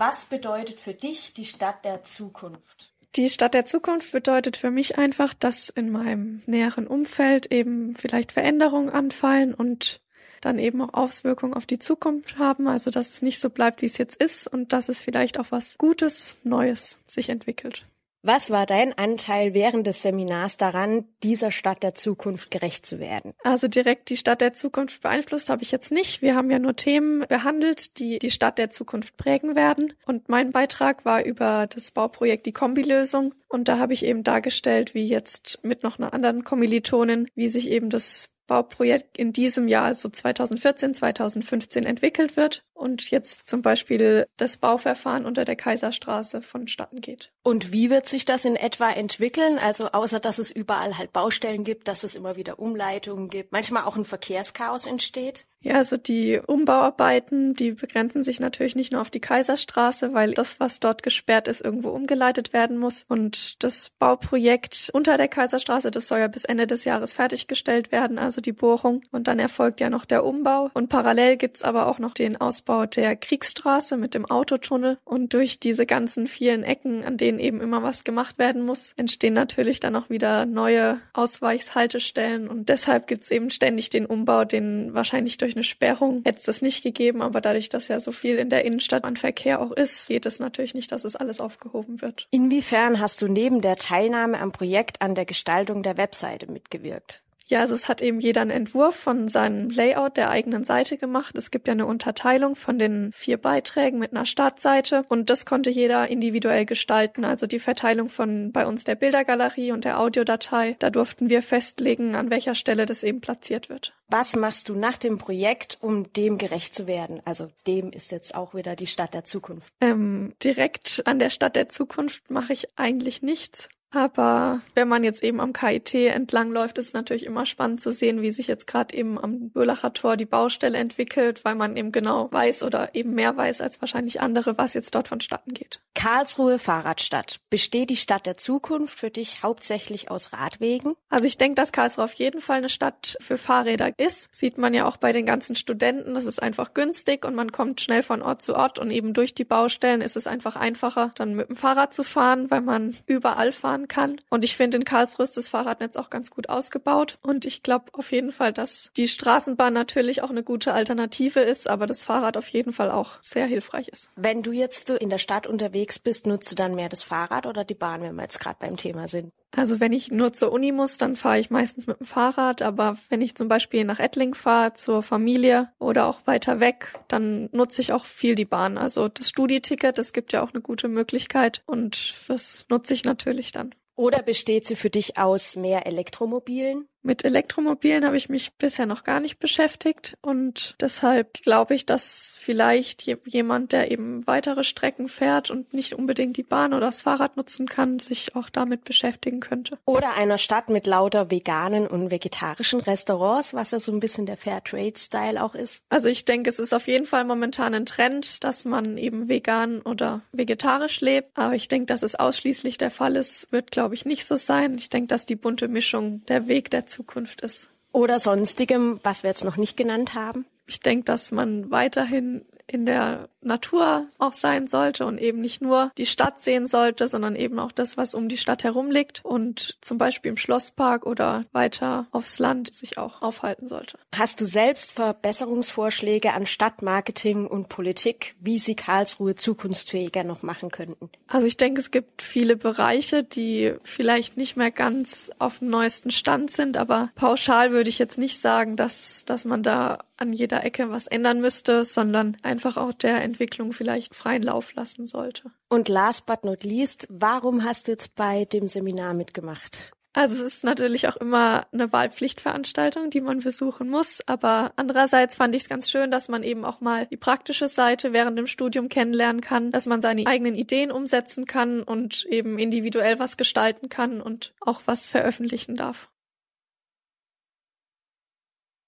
[0.00, 2.90] Was bedeutet für dich die Stadt der Zukunft?
[3.16, 8.32] Die Stadt der Zukunft bedeutet für mich einfach, dass in meinem näheren Umfeld eben vielleicht
[8.32, 10.00] Veränderungen anfallen und
[10.40, 12.66] dann eben auch Auswirkungen auf die Zukunft haben.
[12.66, 15.50] Also dass es nicht so bleibt, wie es jetzt ist und dass es vielleicht auch
[15.50, 17.84] was Gutes, Neues sich entwickelt.
[18.22, 23.32] Was war dein Anteil während des Seminars daran, dieser Stadt der Zukunft gerecht zu werden?
[23.44, 26.20] Also direkt die Stadt der Zukunft beeinflusst habe ich jetzt nicht.
[26.20, 29.94] Wir haben ja nur Themen behandelt, die die Stadt der Zukunft prägen werden.
[30.04, 33.34] Und mein Beitrag war über das Bauprojekt die Kombilösung.
[33.48, 37.70] Und da habe ich eben dargestellt, wie jetzt mit noch einer anderen Kommilitonin, wie sich
[37.70, 44.26] eben das Bauprojekt in diesem Jahr, also 2014, 2015 entwickelt wird und jetzt zum Beispiel
[44.38, 47.30] das Bauverfahren unter der Kaiserstraße vonstatten geht.
[47.44, 49.60] Und wie wird sich das in etwa entwickeln?
[49.60, 53.84] Also außer dass es überall halt Baustellen gibt, dass es immer wieder Umleitungen gibt, manchmal
[53.84, 55.46] auch ein Verkehrschaos entsteht?
[55.62, 60.58] Ja, also die Umbauarbeiten, die begrenzen sich natürlich nicht nur auf die Kaiserstraße, weil das,
[60.58, 63.04] was dort gesperrt ist, irgendwo umgeleitet werden muss.
[63.06, 68.18] Und das Bauprojekt unter der Kaiserstraße, das soll ja bis Ende des Jahres fertiggestellt werden,
[68.18, 69.02] also die Bohrung.
[69.10, 70.70] Und dann erfolgt ja noch der Umbau.
[70.72, 74.96] Und parallel gibt's aber auch noch den Ausbau der Kriegsstraße mit dem Autotunnel.
[75.04, 79.34] Und durch diese ganzen vielen Ecken, an denen eben immer was gemacht werden muss, entstehen
[79.34, 82.48] natürlich dann auch wieder neue Ausweichshaltestellen.
[82.48, 86.44] Und deshalb gibt's eben ständig den Umbau, den wahrscheinlich durch durch eine Sperrung hätte es
[86.44, 89.72] das nicht gegeben, aber dadurch, dass ja so viel in der Innenstadt an Verkehr auch
[89.72, 92.28] ist, geht es natürlich nicht, dass es alles aufgehoben wird.
[92.30, 97.22] Inwiefern hast du neben der Teilnahme am Projekt an der Gestaltung der Webseite mitgewirkt?
[97.50, 101.36] Ja, also es hat eben jeder einen Entwurf von seinem Layout der eigenen Seite gemacht.
[101.36, 105.68] Es gibt ja eine Unterteilung von den vier Beiträgen mit einer Startseite und das konnte
[105.68, 107.24] jeder individuell gestalten.
[107.24, 110.76] Also die Verteilung von bei uns der Bildergalerie und der Audiodatei.
[110.78, 113.94] Da durften wir festlegen, an welcher Stelle das eben platziert wird.
[114.06, 117.20] Was machst du nach dem Projekt, um dem gerecht zu werden?
[117.24, 119.72] Also dem ist jetzt auch wieder die Stadt der Zukunft.
[119.80, 123.68] Ähm, direkt an der Stadt der Zukunft mache ich eigentlich nichts.
[123.92, 128.30] Aber wenn man jetzt eben am KIT entlangläuft, ist natürlich immer spannend zu sehen, wie
[128.30, 132.62] sich jetzt gerade eben am Böhlacher Tor die Baustelle entwickelt, weil man eben genau weiß
[132.62, 135.80] oder eben mehr weiß als wahrscheinlich andere, was jetzt dort vonstatten geht.
[135.94, 137.40] Karlsruhe Fahrradstadt.
[137.50, 140.94] Besteht die Stadt der Zukunft für dich hauptsächlich aus Radwegen?
[141.08, 144.28] Also ich denke, dass Karlsruhe auf jeden Fall eine Stadt für Fahrräder ist.
[144.32, 146.14] Sieht man ja auch bei den ganzen Studenten.
[146.14, 149.34] Das ist einfach günstig und man kommt schnell von Ort zu Ort und eben durch
[149.34, 153.52] die Baustellen ist es einfach einfacher, dann mit dem Fahrrad zu fahren, weil man überall
[153.52, 154.20] fahren kann.
[154.30, 157.18] Und ich finde, in Karlsruhe ist das Fahrradnetz auch ganz gut ausgebaut.
[157.20, 161.68] Und ich glaube auf jeden Fall, dass die Straßenbahn natürlich auch eine gute Alternative ist,
[161.68, 164.10] aber das Fahrrad auf jeden Fall auch sehr hilfreich ist.
[164.16, 167.64] Wenn du jetzt in der Stadt unterwegs bist, nutzt du dann mehr das Fahrrad oder
[167.64, 169.32] die Bahn, wenn wir jetzt gerade beim Thema sind?
[169.56, 172.62] Also wenn ich nur zur Uni muss, dann fahre ich meistens mit dem Fahrrad.
[172.62, 177.48] Aber wenn ich zum Beispiel nach Ettling fahre, zur Familie oder auch weiter weg, dann
[177.52, 178.78] nutze ich auch viel die Bahn.
[178.78, 183.52] Also das Studieticket, das gibt ja auch eine gute Möglichkeit und das nutze ich natürlich
[183.52, 183.74] dann.
[183.96, 186.88] Oder besteht sie für dich aus mehr Elektromobilen?
[187.02, 192.38] Mit Elektromobilen habe ich mich bisher noch gar nicht beschäftigt und deshalb glaube ich, dass
[192.38, 197.38] vielleicht jemand, der eben weitere Strecken fährt und nicht unbedingt die Bahn oder das Fahrrad
[197.38, 199.78] nutzen kann, sich auch damit beschäftigen könnte.
[199.86, 204.36] Oder einer Stadt mit lauter veganen und vegetarischen Restaurants, was ja so ein bisschen der
[204.36, 205.84] Fairtrade-Style auch ist.
[205.88, 209.80] Also ich denke, es ist auf jeden Fall momentan ein Trend, dass man eben vegan
[209.80, 211.30] oder vegetarisch lebt.
[211.38, 214.74] Aber ich denke, dass es ausschließlich der Fall ist, wird glaube ich nicht so sein.
[214.76, 217.70] Ich denke, dass die bunte Mischung der Weg der Zukunft ist.
[217.92, 220.44] Oder sonstigem, was wir jetzt noch nicht genannt haben?
[220.66, 225.90] Ich denke, dass man weiterhin in der Natur auch sein sollte und eben nicht nur
[225.96, 229.78] die Stadt sehen sollte, sondern eben auch das, was um die Stadt herum liegt und
[229.80, 233.98] zum Beispiel im Schlosspark oder weiter aufs Land sich auch aufhalten sollte.
[234.14, 241.10] Hast du selbst Verbesserungsvorschläge an Stadtmarketing und Politik, wie sie Karlsruhe zukunftsfähiger noch machen könnten?
[241.26, 246.10] Also ich denke, es gibt viele Bereiche, die vielleicht nicht mehr ganz auf dem neuesten
[246.10, 250.64] Stand sind, aber pauschal würde ich jetzt nicht sagen, dass, dass man da an jeder
[250.64, 255.50] Ecke was ändern müsste, sondern einfach auch der Entwicklung vielleicht freien Lauf lassen sollte.
[255.68, 259.92] Und last but not least, warum hast du jetzt bei dem Seminar mitgemacht?
[260.12, 264.20] Also es ist natürlich auch immer eine Wahlpflichtveranstaltung, die man besuchen muss.
[264.26, 268.12] Aber andererseits fand ich es ganz schön, dass man eben auch mal die praktische Seite
[268.12, 273.20] während dem Studium kennenlernen kann, dass man seine eigenen Ideen umsetzen kann und eben individuell
[273.20, 276.10] was gestalten kann und auch was veröffentlichen darf.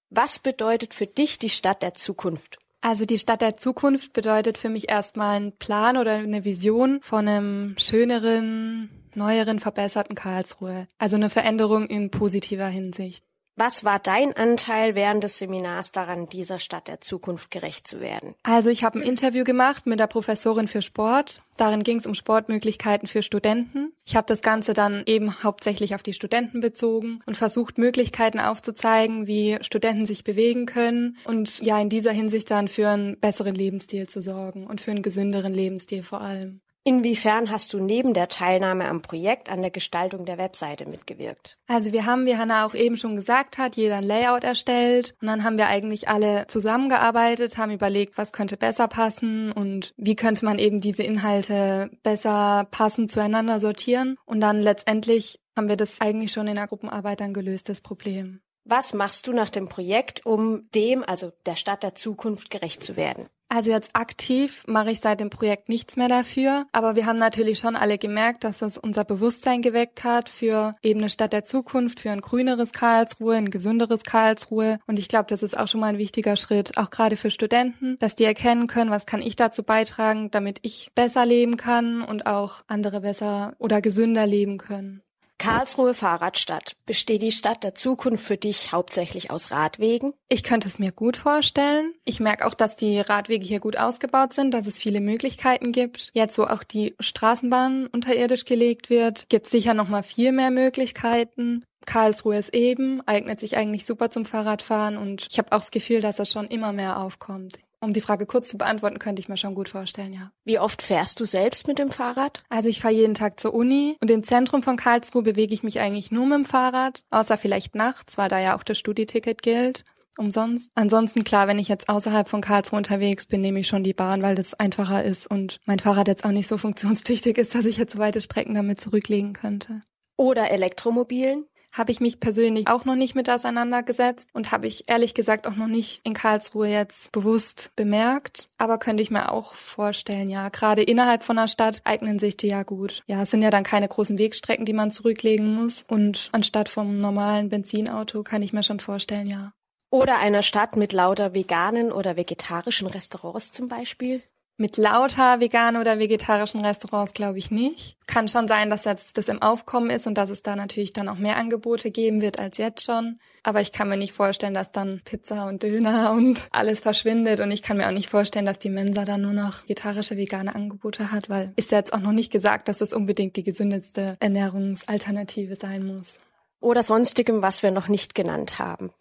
[0.09, 2.59] Was bedeutet für dich die Stadt der Zukunft?
[2.85, 7.29] Also die Stadt der Zukunft bedeutet für mich erstmal einen Plan oder eine Vision von
[7.29, 10.85] einem schöneren, neueren, verbesserten Karlsruhe.
[10.97, 13.23] Also eine Veränderung in positiver Hinsicht.
[13.55, 18.33] Was war dein Anteil während des Seminars daran, dieser Stadt der Zukunft gerecht zu werden?
[18.41, 21.43] Also ich habe ein Interview gemacht mit der Professorin für Sport.
[21.57, 23.93] Darin ging es um Sportmöglichkeiten für Studenten.
[24.05, 29.27] Ich habe das Ganze dann eben hauptsächlich auf die Studenten bezogen und versucht, Möglichkeiten aufzuzeigen,
[29.27, 34.09] wie Studenten sich bewegen können und ja in dieser Hinsicht dann für einen besseren Lebensstil
[34.09, 36.61] zu sorgen und für einen gesünderen Lebensstil vor allem.
[36.85, 41.57] Inwiefern hast du neben der Teilnahme am Projekt an der Gestaltung der Webseite mitgewirkt?
[41.65, 45.27] Also wir haben, wie Hanna auch eben schon gesagt hat, jeder ein Layout erstellt und
[45.27, 50.43] dann haben wir eigentlich alle zusammengearbeitet, haben überlegt, was könnte besser passen und wie könnte
[50.43, 56.33] man eben diese Inhalte besser passend zueinander sortieren und dann letztendlich haben wir das eigentlich
[56.33, 58.41] schon in der Gruppenarbeit dann gelöst, das Problem.
[58.65, 62.97] Was machst du nach dem Projekt, um dem, also der Stadt der Zukunft, gerecht zu
[62.97, 63.27] werden?
[63.49, 67.59] Also jetzt aktiv mache ich seit dem Projekt nichts mehr dafür, aber wir haben natürlich
[67.59, 71.99] schon alle gemerkt, dass es unser Bewusstsein geweckt hat für eben eine Stadt der Zukunft,
[71.99, 75.87] für ein grüneres Karlsruhe, ein gesünderes Karlsruhe und ich glaube, das ist auch schon mal
[75.87, 79.61] ein wichtiger Schritt, auch gerade für Studenten, dass die erkennen können, was kann ich dazu
[79.61, 85.02] beitragen, damit ich besser leben kann und auch andere besser oder gesünder leben können.
[85.43, 86.77] Karlsruhe Fahrradstadt.
[86.85, 90.13] Besteht die Stadt der Zukunft für dich hauptsächlich aus Radwegen?
[90.29, 91.93] Ich könnte es mir gut vorstellen.
[92.05, 96.11] Ich merke auch, dass die Radwege hier gut ausgebaut sind, dass es viele Möglichkeiten gibt.
[96.13, 100.49] Jetzt, wo auch die Straßenbahn unterirdisch gelegt wird, gibt es sicher noch mal viel mehr
[100.49, 101.65] Möglichkeiten.
[101.85, 105.99] Karlsruhe ist eben, eignet sich eigentlich super zum Fahrradfahren und ich habe auch das Gefühl,
[105.99, 107.57] dass das schon immer mehr aufkommt.
[107.83, 110.31] Um die Frage kurz zu beantworten, könnte ich mir schon gut vorstellen, ja.
[110.45, 112.41] Wie oft fährst du selbst mit dem Fahrrad?
[112.47, 115.81] Also ich fahre jeden Tag zur Uni und im Zentrum von Karlsruhe bewege ich mich
[115.81, 119.83] eigentlich nur mit dem Fahrrad, außer vielleicht nachts, weil da ja auch das Studieticket gilt.
[120.17, 120.71] Umsonst.
[120.75, 124.21] Ansonsten klar, wenn ich jetzt außerhalb von Karlsruhe unterwegs bin, nehme ich schon die Bahn,
[124.21, 127.75] weil das einfacher ist und mein Fahrrad jetzt auch nicht so funktionstüchtig ist, dass ich
[127.75, 129.81] jetzt weite Strecken damit zurücklegen könnte.
[130.15, 131.47] Oder Elektromobilen?
[131.73, 135.55] Habe ich mich persönlich auch noch nicht mit auseinandergesetzt und habe ich ehrlich gesagt auch
[135.55, 138.47] noch nicht in Karlsruhe jetzt bewusst bemerkt.
[138.57, 142.47] Aber könnte ich mir auch vorstellen, ja, gerade innerhalb von einer Stadt eignen sich die
[142.47, 143.03] ja gut.
[143.07, 145.83] Ja, es sind ja dann keine großen Wegstrecken, die man zurücklegen muss.
[145.87, 149.51] Und anstatt vom normalen Benzinauto kann ich mir schon vorstellen, ja.
[149.89, 154.23] Oder einer Stadt mit lauter veganen oder vegetarischen Restaurants zum Beispiel?
[154.55, 157.97] Mit lauter veganen oder vegetarischen Restaurants glaube ich nicht.
[158.05, 161.09] Kann schon sein, dass jetzt das im Aufkommen ist und dass es da natürlich dann
[161.09, 163.19] auch mehr Angebote geben wird als jetzt schon.
[163.41, 167.39] Aber ich kann mir nicht vorstellen, dass dann Pizza und Döner und alles verschwindet.
[167.39, 170.53] Und ich kann mir auch nicht vorstellen, dass die Mensa dann nur noch vegetarische, vegane
[170.53, 174.17] Angebote hat, weil ist ja jetzt auch noch nicht gesagt, dass es unbedingt die gesündeste
[174.19, 176.19] Ernährungsalternative sein muss.
[176.59, 178.91] Oder sonstigem, was wir noch nicht genannt haben.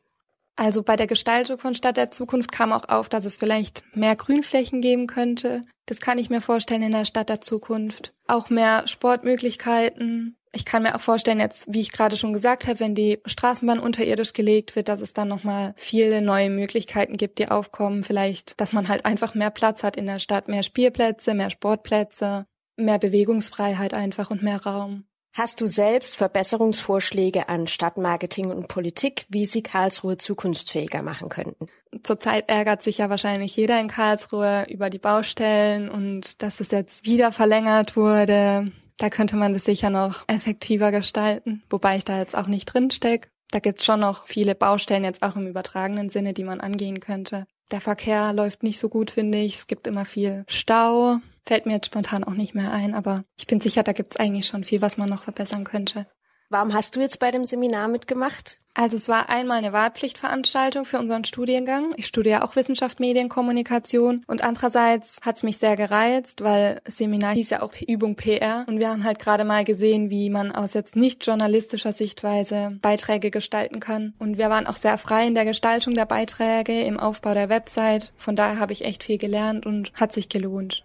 [0.56, 4.16] Also bei der Gestaltung von Stadt der Zukunft kam auch auf, dass es vielleicht mehr
[4.16, 5.62] Grünflächen geben könnte.
[5.86, 8.12] Das kann ich mir vorstellen in der Stadt der Zukunft.
[8.26, 10.36] Auch mehr Sportmöglichkeiten.
[10.54, 13.78] Ich kann mir auch vorstellen, jetzt, wie ich gerade schon gesagt habe, wenn die Straßenbahn
[13.78, 18.04] unterirdisch gelegt wird, dass es dann nochmal viele neue Möglichkeiten gibt, die aufkommen.
[18.04, 22.44] Vielleicht, dass man halt einfach mehr Platz hat in der Stadt, mehr Spielplätze, mehr Sportplätze,
[22.76, 25.04] mehr Bewegungsfreiheit einfach und mehr Raum.
[25.34, 31.68] Hast du selbst Verbesserungsvorschläge an Stadtmarketing und Politik, wie sie Karlsruhe zukunftsfähiger machen könnten?
[32.02, 37.06] Zurzeit ärgert sich ja wahrscheinlich jeder in Karlsruhe über die Baustellen und dass es jetzt
[37.06, 38.72] wieder verlängert wurde.
[38.98, 42.90] Da könnte man das sicher noch effektiver gestalten, wobei ich da jetzt auch nicht drin
[42.90, 43.30] stecke.
[43.50, 47.46] Da gibt schon noch viele Baustellen jetzt auch im übertragenen Sinne, die man angehen könnte.
[47.70, 49.54] Der Verkehr läuft nicht so gut, finde ich.
[49.54, 51.18] Es gibt immer viel Stau.
[51.46, 54.46] Fällt mir jetzt spontan auch nicht mehr ein, aber ich bin sicher, da gibt's eigentlich
[54.46, 56.06] schon viel, was man noch verbessern könnte.
[56.52, 58.58] Warum hast du jetzt bei dem Seminar mitgemacht?
[58.74, 61.94] Also es war einmal eine Wahlpflichtveranstaltung für unseren Studiengang.
[61.96, 67.48] Ich studiere auch Wissenschaft, Medienkommunikation und andererseits hat es mich sehr gereizt, weil Seminar hieß
[67.48, 70.94] ja auch Übung PR und wir haben halt gerade mal gesehen, wie man aus jetzt
[70.94, 75.94] nicht journalistischer Sichtweise Beiträge gestalten kann und wir waren auch sehr frei in der Gestaltung
[75.94, 78.12] der Beiträge, im Aufbau der Website.
[78.18, 80.84] Von daher habe ich echt viel gelernt und hat sich gelohnt.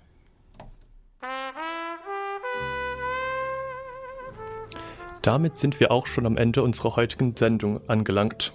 [5.27, 8.53] Damit sind wir auch schon am Ende unserer heutigen Sendung angelangt.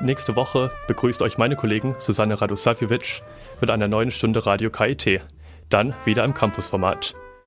[0.00, 3.20] Nächste Woche begrüßt euch meine Kollegin Susanne Radosavjevic
[3.60, 5.20] mit einer neuen Stunde Radio KIT.
[5.68, 7.14] Dann wieder im Campusformat.